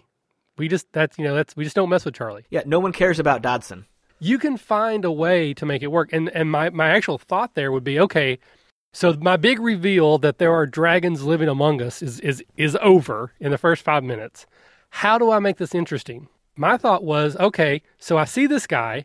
[0.58, 2.44] We just that's you know that's we just don't mess with Charlie.
[2.50, 3.86] Yeah, no one cares about Dodgson.
[4.18, 6.12] You can find a way to make it work.
[6.12, 8.38] And and my my actual thought there would be okay.
[8.92, 13.32] So my big reveal that there are dragons living among us is is is over
[13.40, 14.46] in the first five minutes.
[14.90, 16.28] How do I make this interesting?
[16.56, 19.04] my thought was okay, so I see this guy,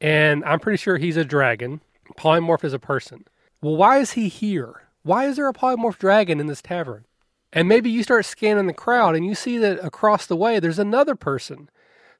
[0.00, 1.80] and I'm pretty sure he's a dragon.
[2.18, 3.24] Polymorph is a person.
[3.62, 4.82] Well, why is he here?
[5.02, 7.06] Why is there a polymorph dragon in this tavern?
[7.52, 10.78] And maybe you start scanning the crowd and you see that across the way there's
[10.78, 11.68] another person.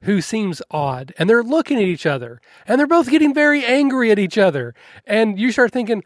[0.03, 4.11] who seems odd and they're looking at each other and they're both getting very angry
[4.11, 4.75] at each other.
[5.07, 6.03] And you start thinking,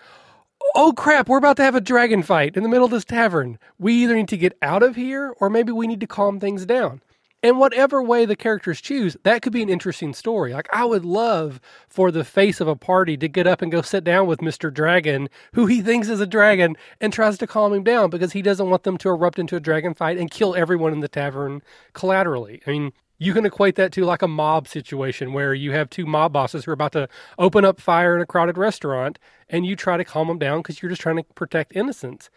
[0.75, 3.59] oh crap, we're about to have a dragon fight in the middle of this tavern.
[3.79, 6.66] We either need to get out of here or maybe we need to calm things
[6.66, 7.03] down.
[7.45, 10.55] And whatever way the characters choose, that could be an interesting story.
[10.55, 13.82] Like, I would love for the face of a party to get up and go
[13.82, 14.72] sit down with Mr.
[14.72, 18.40] Dragon, who he thinks is a dragon, and tries to calm him down because he
[18.40, 21.61] doesn't want them to erupt into a dragon fight and kill everyone in the tavern
[21.92, 22.62] collaterally.
[22.66, 26.07] I mean, you can equate that to like a mob situation where you have two
[26.07, 29.18] mob bosses who are about to open up fire in a crowded restaurant
[29.51, 32.30] and you try to calm them down because you're just trying to protect innocence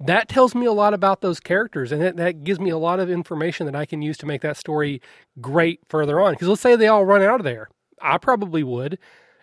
[0.00, 3.00] that tells me a lot about those characters and that, that gives me a lot
[3.00, 5.00] of information that I can use to make that story
[5.40, 6.32] great further on.
[6.32, 7.68] Because let's say they all run out of there.
[8.00, 8.98] I probably would.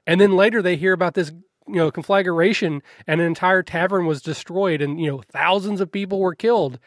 [0.06, 1.32] And then later they hear about this,
[1.68, 6.20] you know, conflagration and an entire tavern was destroyed and, you know, thousands of people
[6.20, 6.80] were killed.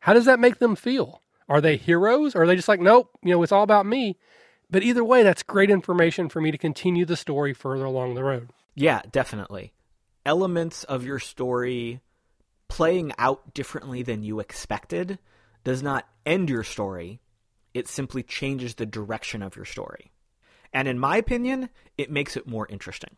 [0.00, 1.20] How does that make them feel?
[1.48, 2.34] Are they heroes?
[2.34, 4.16] Or are they just like, nope, you know, it's all about me?
[4.70, 8.24] But either way, that's great information for me to continue the story further along the
[8.24, 8.50] road.
[8.74, 9.72] Yeah, definitely.
[10.24, 12.00] Elements of your story
[12.74, 15.16] playing out differently than you expected
[15.62, 17.20] does not end your story.
[17.72, 20.10] It simply changes the direction of your story.
[20.72, 23.14] And in my opinion, it makes it more interesting.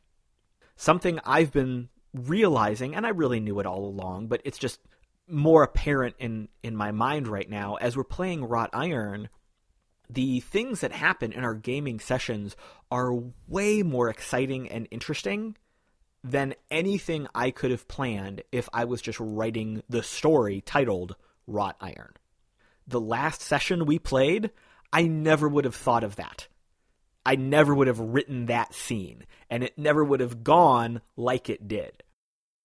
[0.76, 4.78] Something I've been realizing, and I really knew it all along, but it's just
[5.26, 9.30] more apparent in, in my mind right now as we're playing Wrought Iron.
[10.10, 12.56] The things that happen in our gaming sessions
[12.90, 15.56] are way more exciting and interesting
[16.22, 21.76] than anything I could have planned if I was just writing the story titled Wrought
[21.80, 22.14] Iron.
[22.86, 24.50] The last session we played,
[24.92, 26.48] I never would have thought of that.
[27.24, 31.66] I never would have written that scene, and it never would have gone like it
[31.66, 32.02] did.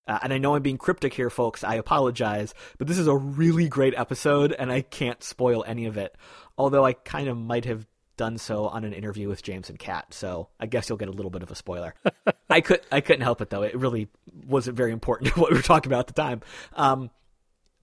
[0.08, 1.64] Uh, and I know I'm being cryptic here, folks.
[1.64, 5.98] I apologize, but this is a really great episode, and I can't spoil any of
[5.98, 6.16] it.
[6.58, 7.88] Although I kind of might have
[8.22, 11.12] done so on an interview with James and Kat, so I guess you'll get a
[11.12, 11.96] little bit of a spoiler.
[12.52, 14.10] I could I couldn't help it though; it really
[14.46, 16.42] wasn't very important to what we were talking about at the time.
[16.74, 17.10] Um,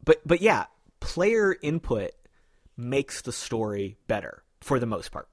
[0.05, 0.67] but but yeah,
[1.01, 2.13] player input
[2.77, 5.29] makes the story better for the most part.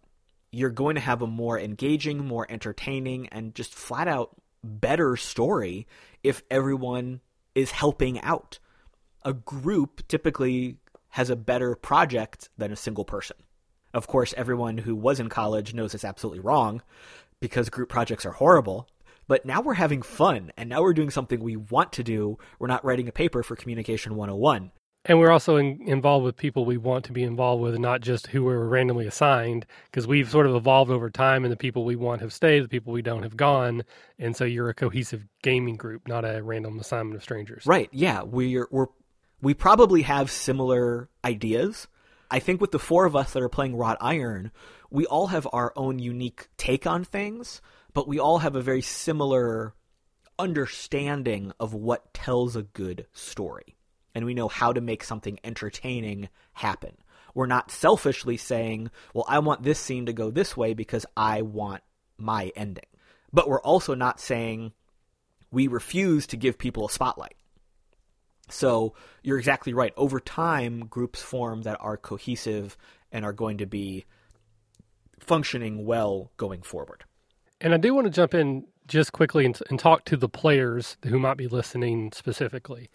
[0.52, 5.86] You're going to have a more engaging, more entertaining, and just flat out better story
[6.24, 7.22] if everyone
[7.54, 8.58] is helping out.
[9.24, 10.78] A group typically
[11.10, 13.38] has a better project than a single person.
[13.96, 16.82] Of course, everyone who was in college knows it's absolutely wrong
[17.40, 18.90] because group projects are horrible.
[19.28, 22.38] But now we're having fun, and now we're doing something we want to do.
[22.60, 24.72] We're not writing a paper for Communication 101.
[25.06, 28.28] And we're also in, involved with people we want to be involved with, not just
[28.28, 31.96] who we're randomly assigned, because we've sort of evolved over time, and the people we
[31.96, 33.84] want have stayed, the people we don't have gone.
[34.20, 37.66] And so you're a cohesive gaming group, not a random assignment of strangers.
[37.66, 37.90] Right.
[37.94, 38.24] Yeah.
[38.24, 38.88] We're, we're,
[39.42, 41.88] we probably have similar ideas,
[42.30, 44.52] I think with the four of us that are playing Wrought Iron,
[44.90, 47.62] we all have our own unique take on things,
[47.94, 49.74] but we all have a very similar
[50.38, 53.76] understanding of what tells a good story.
[54.14, 56.98] And we know how to make something entertaining happen.
[57.34, 61.42] We're not selfishly saying, well, I want this scene to go this way because I
[61.42, 61.84] want
[62.18, 62.86] my ending.
[63.34, 64.72] But we're also not saying
[65.52, 67.35] we refuse to give people a spotlight.
[68.50, 68.94] So
[69.24, 69.94] you're exactly right.
[69.98, 72.78] Over time, groups form that are cohesive
[73.12, 74.06] and are going to be
[75.20, 77.04] functioning well going forward.
[77.62, 80.98] And I do want to jump in just quickly and, and, talk to the players
[81.06, 82.90] who might be listening specifically.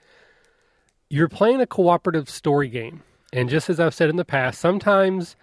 [1.09, 3.03] You're playing a cooperative story game.
[3.33, 5.35] And just as I've said in the past, sometimes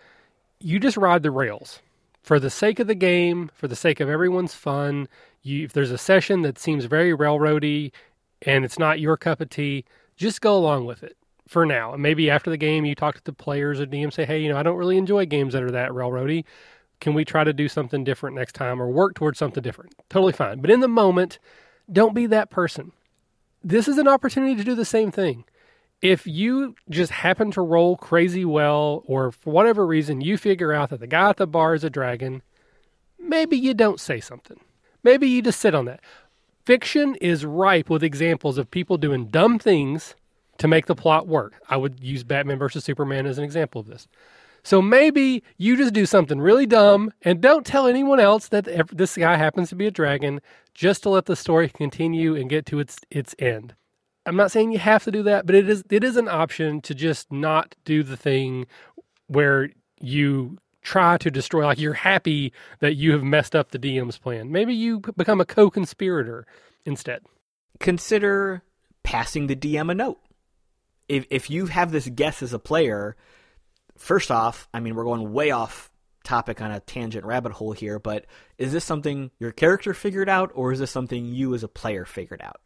[0.59, 1.81] you just ride the rails
[2.21, 5.07] for the sake of the game, for the sake of everyone's fun.
[5.41, 7.91] You, if there's a session that seems very railroady
[8.41, 9.85] and it's not your cup of tea,
[10.15, 11.17] just go along with it
[11.47, 11.93] for now.
[11.93, 14.49] And maybe after the game, you talk to the players or DM, say, hey, you
[14.49, 16.43] know, I don't really enjoy games that are that railroady.
[16.99, 19.93] Can we try to do something different next time or work towards something different?
[20.09, 20.61] Totally fine.
[20.61, 21.39] But in the moment,
[21.91, 22.91] don't be that person.
[23.63, 25.45] This is an opportunity to do the same thing.
[26.01, 30.89] If you just happen to roll crazy well, or for whatever reason you figure out
[30.89, 32.43] that the guy at the bar is a dragon,
[33.19, 34.59] maybe you don't say something.
[35.03, 36.01] Maybe you just sit on that.
[36.67, 40.15] Fiction is ripe with examples of people doing dumb things
[40.57, 41.61] to make the plot work.
[41.69, 44.05] I would use Batman versus Superman as an example of this.
[44.63, 49.15] So maybe you just do something really dumb and don't tell anyone else that this
[49.15, 50.41] guy happens to be a dragon
[50.73, 53.73] just to let the story continue and get to its its end.
[54.25, 56.81] I'm not saying you have to do that, but it is it is an option
[56.81, 58.65] to just not do the thing
[59.27, 59.69] where
[60.01, 60.57] you
[60.87, 64.53] try to destroy like you're happy that you have messed up the DM's plan.
[64.53, 66.47] Maybe you become a co-conspirator
[66.85, 67.23] instead.
[67.81, 68.63] Consider
[69.03, 70.19] passing the DM a note.
[71.09, 73.17] If if you have this guess as a player,
[73.97, 75.91] first off, I mean we're going way off
[76.23, 78.25] topic on a tangent rabbit hole here, but
[78.57, 82.05] is this something your character figured out, or is this something you as a player
[82.05, 82.61] figured out?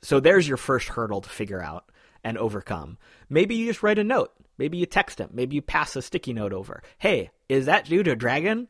[0.00, 1.90] So there's your first hurdle to figure out
[2.22, 2.98] and overcome.
[3.28, 4.32] Maybe you just write a note.
[4.58, 5.30] Maybe you text him.
[5.32, 6.82] Maybe you pass a sticky note over.
[6.98, 8.68] Hey, is that dude a dragon?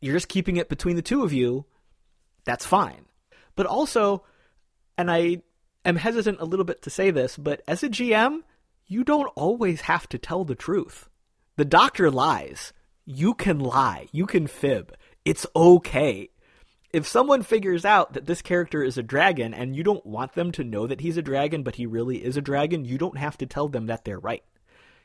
[0.00, 1.64] You're just keeping it between the two of you.
[2.44, 3.06] That's fine.
[3.54, 4.24] But also,
[4.98, 5.42] and I
[5.84, 8.40] am hesitant a little bit to say this, but as a GM,
[8.86, 11.08] you don't always have to tell the truth.
[11.56, 12.72] The doctor lies.
[13.04, 14.08] You can lie.
[14.12, 14.94] You can fib.
[15.24, 16.30] It's okay.
[16.92, 20.52] If someone figures out that this character is a dragon and you don't want them
[20.52, 23.38] to know that he's a dragon, but he really is a dragon, you don't have
[23.38, 24.42] to tell them that they're right.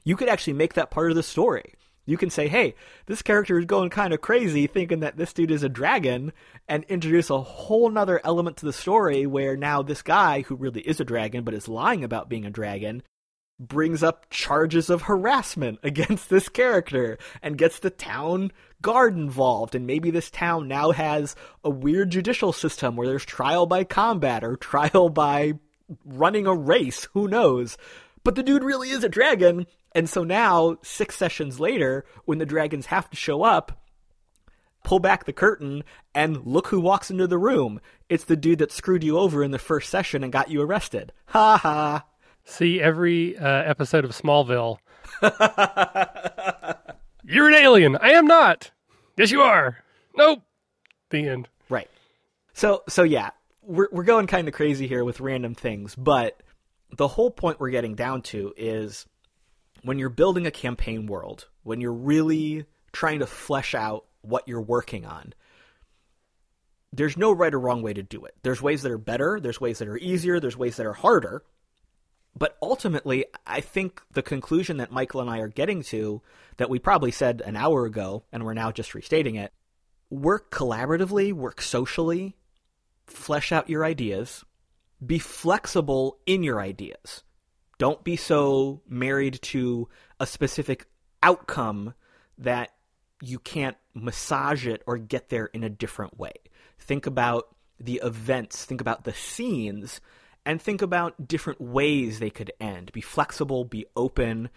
[0.08, 1.74] You could actually make that part of the story.
[2.06, 2.76] You can say, hey,
[3.08, 6.32] this character is going kind of crazy thinking that this dude is a dragon,
[6.66, 10.80] and introduce a whole nother element to the story where now this guy, who really
[10.80, 13.04] is a dragon but is lying about being a dragon,
[13.60, 19.76] brings up charges of harassment against this character and gets the town guard involved.
[19.76, 21.36] And maybe this town now has
[21.66, 25.56] a weird judicial system where there's trial by combat or trial by
[26.06, 27.10] running a race.
[27.12, 27.78] Who knows?
[28.24, 29.68] But the dude really is a dragon.
[29.98, 33.82] And so now, six sessions later, when the dragons have to show up,
[34.84, 35.84] pull back the curtain
[36.14, 37.82] and look who walks into the room.
[38.08, 41.14] It's the dude that screwed you over in the first session and got you arrested.
[41.30, 42.06] Ha ha.
[42.46, 44.78] See every uh, episode of Smallville.
[47.24, 47.96] You're an alien.
[47.96, 48.70] I am not.
[49.18, 49.80] Yes, you are.
[50.16, 50.44] Nope.
[51.10, 51.50] The end.
[51.70, 51.90] Right.
[52.54, 53.32] So so yeah,
[53.64, 56.40] we're we're going kind of crazy here with random things, but
[56.96, 59.08] the whole point we're getting down to is
[59.88, 64.62] when you're building a campaign world, when you're really trying to flesh out what you're
[64.62, 65.34] working on,
[66.92, 68.36] there's no right or wrong way to do it.
[68.44, 71.44] There's ways that are better, there's ways that are easier, there's ways that are harder.
[72.38, 76.22] But ultimately, I think the conclusion that Michael and I are getting to,
[76.58, 79.54] that we probably said an hour ago, and we're now just restating it
[80.10, 82.36] work collaboratively, work socially,
[83.06, 84.44] flesh out your ideas,
[85.06, 87.24] be flexible in your ideas.
[87.78, 89.88] Don't be so married to
[90.20, 90.88] a specific
[91.22, 91.94] outcome
[92.38, 92.72] that
[93.22, 96.34] you can't massage it or get there in a different way.
[96.80, 100.02] Think about the events, think about the scenes,
[100.46, 102.92] and think about different ways they could end.
[102.94, 104.50] Be flexible, be open.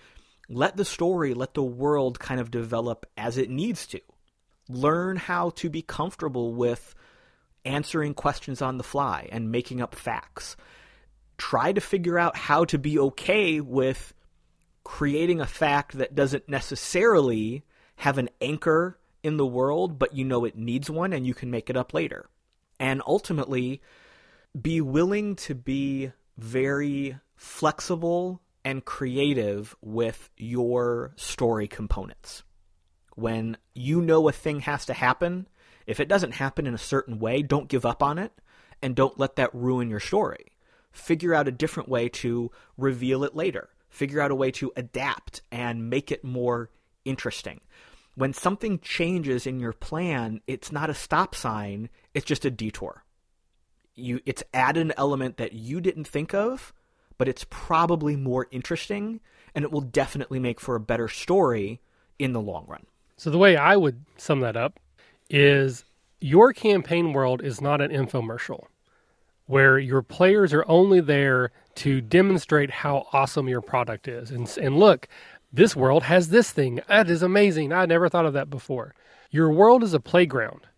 [0.49, 4.01] Let the story, let the world kind of develop as it needs to.
[4.69, 6.95] Learn how to be comfortable with
[7.65, 10.57] answering questions on the fly and making up facts.
[11.41, 14.13] Try to figure out how to be okay with
[14.85, 17.65] creating a fact that doesn't necessarily
[17.97, 21.51] have an anchor in the world, but you know it needs one and you can
[21.51, 22.29] make it up later.
[22.79, 23.81] And ultimately,
[24.61, 32.43] be willing to be very flexible and creative with your story components.
[33.15, 35.49] When you know a thing has to happen,
[35.87, 38.31] if it doesn't happen in a certain way, don't give up on it
[38.83, 40.53] and don't let that ruin your story.
[40.93, 43.71] Figure out a different way to reveal it later.
[43.89, 46.71] Figure out a way to adapt and make it more
[47.05, 47.61] interesting.
[48.15, 53.05] When something changes in your plan, it's not a stop sign, it's just a detour
[54.01, 56.73] you it's added an element that you didn't think of,
[57.19, 59.21] but it's probably more interesting
[59.55, 61.81] and it will definitely make for a better story
[62.19, 62.87] in the long run.
[63.17, 64.81] So the way I would sum that up
[65.29, 65.85] is
[66.21, 68.65] your campaign world is not an infomercial
[69.51, 74.31] where your players are only there to demonstrate how awesome your product is.
[74.31, 75.09] And, and look,
[75.53, 76.81] this world has this thing.
[76.87, 77.73] That is amazing.
[77.73, 78.95] I never thought of that before.
[79.33, 80.69] Your world is a playground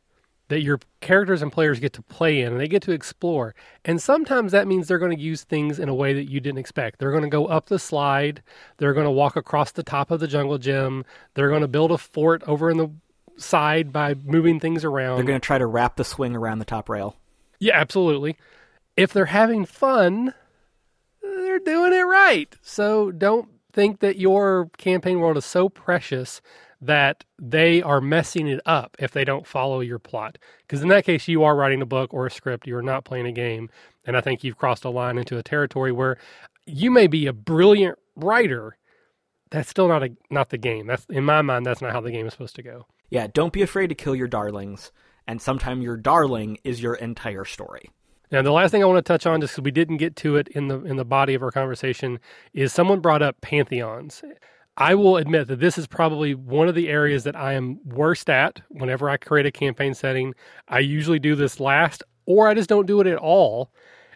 [0.48, 3.54] that your characters and players get to play in and they get to explore.
[3.84, 6.58] And sometimes that means they're going to use things in a way that you didn't
[6.58, 6.98] expect.
[6.98, 8.42] They're going to go up the slide,
[8.78, 11.04] they're going to walk across the top of the jungle gym,
[11.34, 12.90] they're going to build a fort over in the
[13.36, 15.16] side by moving things around.
[15.16, 17.16] They're going to try to wrap the swing around the top rail.
[17.58, 18.36] Yeah, absolutely.
[18.96, 20.34] If they're having fun,
[21.22, 22.54] they're doing it right.
[22.62, 26.40] So don't think that your campaign world is so precious
[26.80, 30.36] that they are messing it up if they don't follow your plot.
[30.62, 33.04] Because in that case, you are writing a book or a script, you are not
[33.04, 33.70] playing a game.
[34.04, 36.18] And I think you've crossed a line into a territory where
[36.66, 38.76] you may be a brilliant writer.
[39.50, 40.86] That's still not a not the game.
[40.86, 41.66] That's in my mind.
[41.66, 42.86] That's not how the game is supposed to go.
[43.10, 44.90] Yeah, don't be afraid to kill your darlings,
[45.26, 47.90] and sometimes your darling is your entire story.
[48.32, 50.36] Now, the last thing I want to touch on, just because we didn't get to
[50.36, 52.18] it in the in the body of our conversation,
[52.54, 54.22] is someone brought up pantheons.
[54.78, 58.30] I will admit that this is probably one of the areas that I am worst
[58.30, 60.34] at whenever I create a campaign setting.
[60.68, 63.70] I usually do this last, or I just don't do it at all.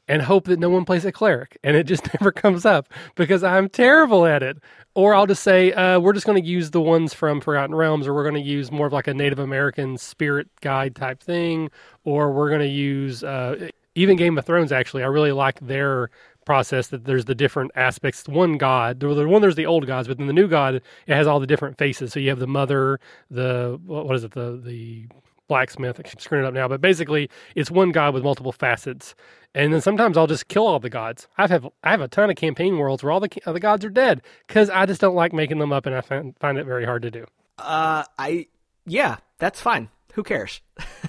[0.09, 3.43] and hope that no one plays a cleric, and it just never comes up because
[3.43, 4.59] I'm terrible at it.
[4.95, 8.07] Or I'll just say uh, we're just going to use the ones from Forgotten Realms,
[8.07, 11.71] or we're going to use more of like a Native American spirit guide type thing,
[12.05, 14.71] or we're going to use uh, even Game of Thrones.
[14.71, 16.11] Actually, I really like their
[16.45, 18.29] process that there's the different aspects.
[18.29, 21.27] One god, the one there's the old gods, but then the new god it has
[21.27, 22.13] all the different faces.
[22.13, 25.07] So you have the mother, the what is it, the the
[25.49, 25.99] blacksmith.
[25.99, 29.15] I'm screwing it up now, but basically it's one god with multiple facets.
[29.55, 31.29] And then sometimes I'll just kill all the gods.
[31.39, 33.91] I have I have a ton of campaign worlds where all the the gods are
[33.91, 36.85] dead because I just don't like making them up, and I find find it very
[36.85, 37.27] hard to do.
[37.59, 38.47] Uh, I
[38.87, 39.89] yeah, that's fine.
[40.15, 40.61] Who cares?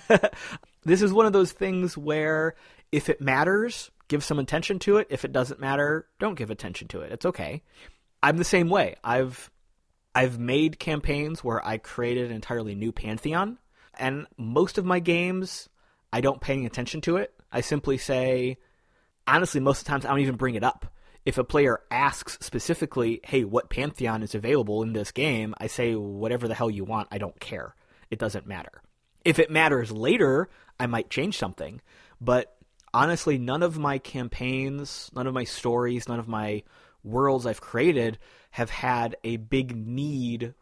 [0.83, 2.55] this is one of those things where
[2.91, 5.07] if it matters, give some attention to it.
[5.09, 7.11] If it doesn't matter, don't give attention to it.
[7.11, 7.63] It's okay.
[8.23, 8.95] I'm the same way.
[9.03, 9.51] I've
[10.15, 13.59] I've made campaigns where I created an entirely new pantheon,
[13.99, 15.69] and most of my games
[16.11, 17.33] I don't pay any attention to it.
[17.51, 18.57] I simply say,
[19.27, 20.91] honestly, most of the times I don't even bring it up.
[21.25, 25.93] If a player asks specifically, "Hey, what pantheon is available in this game?" I say,
[25.93, 27.09] "Whatever the hell you want.
[27.11, 27.75] I don't care.
[28.09, 28.81] It doesn't matter."
[29.25, 31.81] If it matters later, I might change something,
[32.21, 32.56] but
[32.93, 36.63] honestly, none of my campaigns, none of my stories, none of my
[37.03, 38.17] worlds I've created
[38.51, 40.53] have had a big need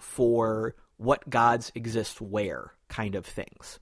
[0.00, 3.78] for what gods exist where kind of things.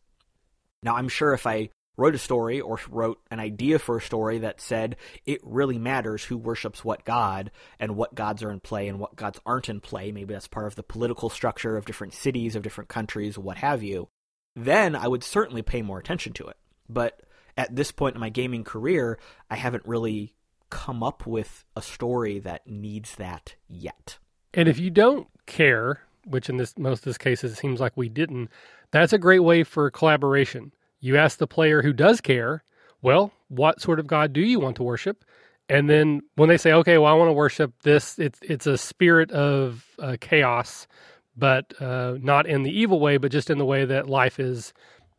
[0.83, 4.39] Now, I'm sure if I wrote a story or wrote an idea for a story
[4.39, 8.89] that said it really matters who worships what god and what gods are in play
[8.89, 12.15] and what gods aren't in play, maybe that's part of the political structure of different
[12.15, 14.09] cities, of different countries, what have you,
[14.57, 16.57] then I would certainly pay more attention to it.
[16.89, 17.21] But
[17.57, 19.19] at this point in my gaming career,
[19.51, 20.35] I haven't really
[20.71, 24.19] come up with a story that needs that yet.
[24.55, 27.93] And if you don't care, which in this most of this cases it seems like
[27.97, 28.51] we didn't,
[28.91, 30.73] that's a great way for collaboration.
[31.01, 32.65] You ask the player who does care,
[33.03, 35.25] well, what sort of god do you want to worship?
[35.69, 38.79] And then when they say, okay, well, I want to worship this, it's it's a
[38.79, 40.87] spirit of uh, chaos,
[41.37, 44.73] but uh, not in the evil way, but just in the way that life is,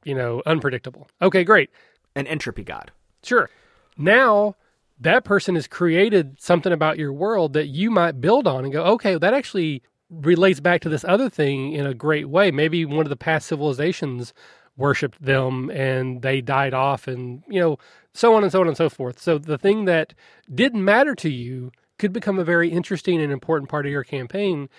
[0.03, 1.07] you know, unpredictable.
[1.21, 1.69] Okay, great
[2.15, 2.91] an entropy god.
[3.23, 3.49] Sure.
[3.97, 4.55] Now
[4.99, 8.83] that person has created something about your world that you might build on and go,
[8.83, 12.51] okay, that actually relates back to this other thing in a great way.
[12.51, 14.33] Maybe one of the past civilizations
[14.77, 17.77] worshipped them and they died off and, you know,
[18.13, 19.19] so on and so on and so forth.
[19.19, 20.13] So the thing that
[20.53, 24.69] didn't matter to you could become a very interesting and important part of your campaign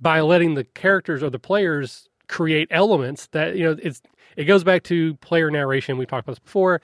[0.00, 4.02] by letting the characters or the players create elements that, you know, it's
[4.36, 5.96] it goes back to player narration.
[5.98, 6.80] We talked about this before.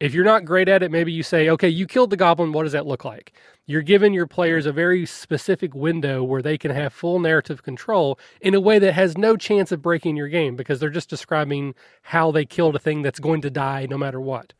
[0.00, 2.52] If you're not great at it, maybe you say, okay, you killed the goblin.
[2.52, 3.34] What does that look like?
[3.66, 8.18] You're giving your players a very specific window where they can have full narrative control
[8.40, 11.74] in a way that has no chance of breaking your game because they're just describing
[12.02, 14.54] how they killed a thing that's going to die no matter what.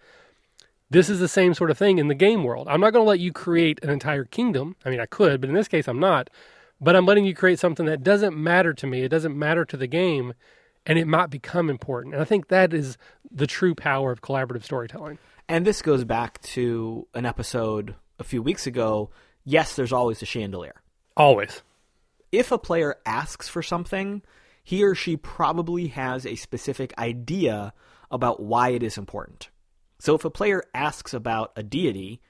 [0.90, 2.68] This is the same sort of thing in the game world.
[2.68, 4.76] I'm not going to let you create an entire kingdom.
[4.84, 6.28] I mean, I could, but in this case, I'm not.
[6.80, 9.02] But I'm letting you create something that doesn't matter to me.
[9.02, 10.34] It doesn't matter to the game
[10.86, 12.14] and it might become important.
[12.14, 12.96] And I think that is
[13.30, 15.18] the true power of collaborative storytelling.
[15.48, 19.10] And this goes back to an episode a few weeks ago.
[19.44, 20.80] Yes, there's always a chandelier.
[21.16, 21.62] Always.
[22.32, 24.22] If a player asks for something,
[24.62, 27.74] he or she probably has a specific idea
[28.10, 29.50] about why it is important.
[29.98, 32.20] So if a player asks about a deity,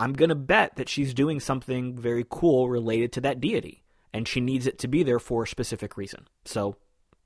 [0.00, 3.83] I'm going to bet that she's doing something very cool related to that deity,
[4.14, 6.28] and she needs it to be there for a specific reason.
[6.44, 6.76] So,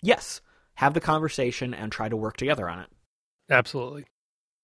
[0.03, 0.41] yes,
[0.77, 2.89] have the conversation and try to work together on it.
[3.51, 4.07] Absolutely.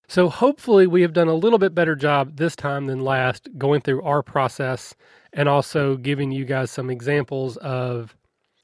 [0.08, 3.82] So hopefully we have done a little bit better job this time than last going
[3.82, 4.94] through our process
[5.32, 8.16] and also giving you guys some examples of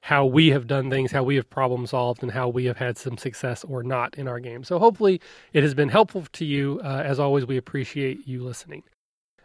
[0.02, 2.96] how we have done things, how we have problem solved, and how we have had
[2.96, 4.64] some success or not in our game.
[4.64, 5.20] So hopefully
[5.52, 6.80] it has been helpful to you.
[6.82, 8.82] Uh, as always, we appreciate you listening.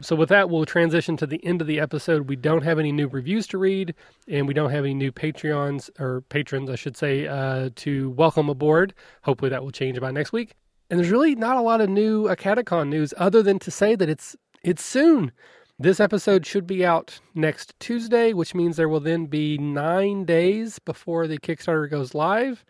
[0.02, 2.28] So, with that, we'll transition to the end of the episode.
[2.28, 3.96] We don't have any new reviews to read,
[4.28, 8.50] and we don't have any new Patreons or patrons, I should say, uh, to welcome
[8.50, 8.94] aboard.
[9.24, 10.54] Hopefully, that will change by next week.
[10.90, 14.10] And there's really not a lot of new Acadecon news other than to say that
[14.10, 15.32] it's it's soon.
[15.80, 20.80] This episode should be out next Tuesday, which means there will then be nine days
[20.80, 22.64] before the Kickstarter goes live.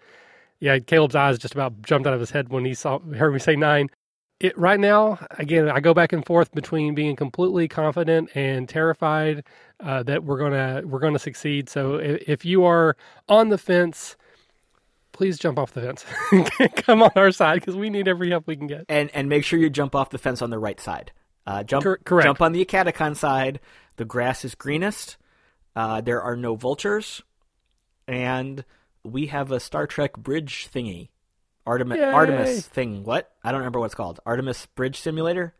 [0.60, 3.40] Yeah, Caleb's eyes just about jumped out of his head when he saw heard me
[3.40, 3.90] say nine
[4.40, 9.44] it right now again i go back and forth between being completely confident and terrified
[9.80, 11.70] uh, that we're gonna we're gonna succeed.
[11.70, 12.96] So if, if, you are
[13.28, 14.16] on the fence
[15.12, 16.06] please jump off the fence.
[16.84, 18.86] Come on our side because we need every help we can get.
[18.90, 21.12] And and make sure you jump off the fence on the right side.
[21.48, 22.26] Uh, jump Cor- correct.
[22.26, 23.60] jump on the Acadecon side.
[23.96, 25.16] The grass is greenest.
[25.74, 27.22] Uh, there are no vultures.
[28.08, 28.66] And
[29.04, 31.10] we have a star trek bridge thingy
[31.66, 33.04] Artemis Artemis thing.
[33.04, 33.32] What?
[33.44, 34.20] I don't remember what it's called.
[34.26, 35.54] Artemis Bridge Simulator.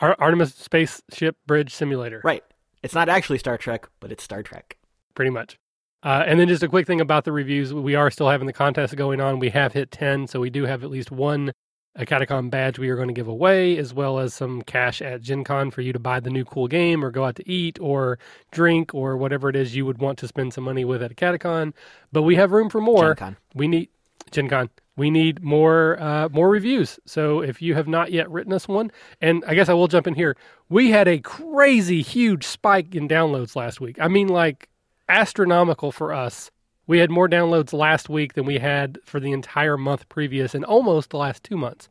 [0.00, 2.20] Ar- Artemis Spaceship Bridge Simulator.
[2.24, 2.44] Right.
[2.82, 4.76] It's not actually Star Trek, but it's Star Trek.
[5.14, 5.58] Pretty much.
[6.02, 7.74] Uh, and then just a quick thing about the reviews.
[7.74, 9.40] We are still having the contest going on.
[9.40, 11.52] We have hit 10, so we do have at least one
[11.98, 15.42] Acadecon badge we are going to give away, as well as some cash at Gen
[15.42, 18.20] Con for you to buy the new cool game or go out to eat or
[18.52, 21.72] drink or whatever it is you would want to spend some money with at Acadecon.
[22.12, 23.08] But we have room for more.
[23.08, 23.36] Gen Con.
[23.54, 23.88] We need
[24.30, 24.70] Gen Con.
[24.98, 26.98] We need more uh, more reviews.
[27.06, 30.08] So if you have not yet written us one, and I guess I will jump
[30.08, 30.36] in here.
[30.68, 33.98] We had a crazy huge spike in downloads last week.
[34.00, 34.68] I mean, like
[35.08, 36.50] astronomical for us.
[36.88, 40.64] We had more downloads last week than we had for the entire month previous and
[40.64, 41.88] almost the last two months.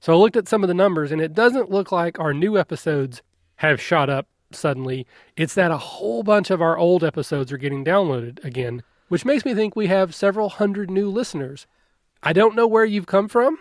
[0.00, 2.58] So I looked at some of the numbers, and it doesn't look like our new
[2.58, 3.22] episodes
[3.56, 5.06] have shot up suddenly.
[5.36, 9.44] It's that a whole bunch of our old episodes are getting downloaded again, which makes
[9.44, 11.68] me think we have several hundred new listeners.
[12.22, 13.58] I don't know where you've come from.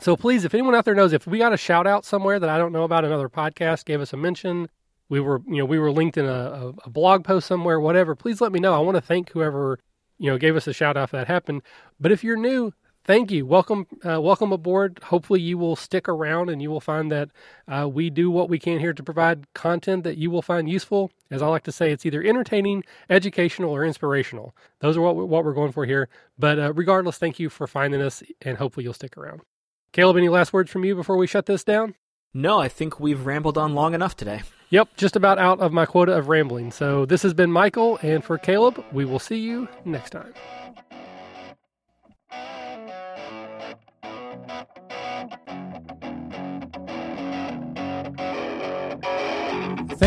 [0.00, 2.48] So please, if anyone out there knows, if we got a shout out somewhere that
[2.48, 4.68] I don't know about, another podcast gave us a mention,
[5.08, 8.14] we were, you know, we were linked in a, a, blog post somewhere, whatever.
[8.14, 8.74] Please let me know.
[8.74, 9.78] I want to thank whoever,
[10.18, 11.62] you know, gave us a shout out if that happened.
[11.98, 12.72] But if you're new,
[13.08, 13.46] thank you.
[13.46, 15.00] Welcome, uh, welcome aboard.
[15.04, 17.30] Hopefully, you will stick around and you will find that
[17.66, 21.10] uh, we do what we can here to provide content that you will find useful.
[21.30, 24.54] As I like to say, it's either entertaining, educational, or inspirational.
[24.80, 26.08] Those are what we, what we're going for here.
[26.38, 29.40] But uh, regardless, thank you for finding us, and hopefully, you'll stick around.
[29.92, 31.94] Caleb, any last words from you before we shut this down?
[32.34, 34.42] No, I think we've rambled on long enough today.
[34.68, 36.72] Yep, just about out of my quota of rambling.
[36.72, 40.34] So this has been Michael, and for Caleb, we will see you next time.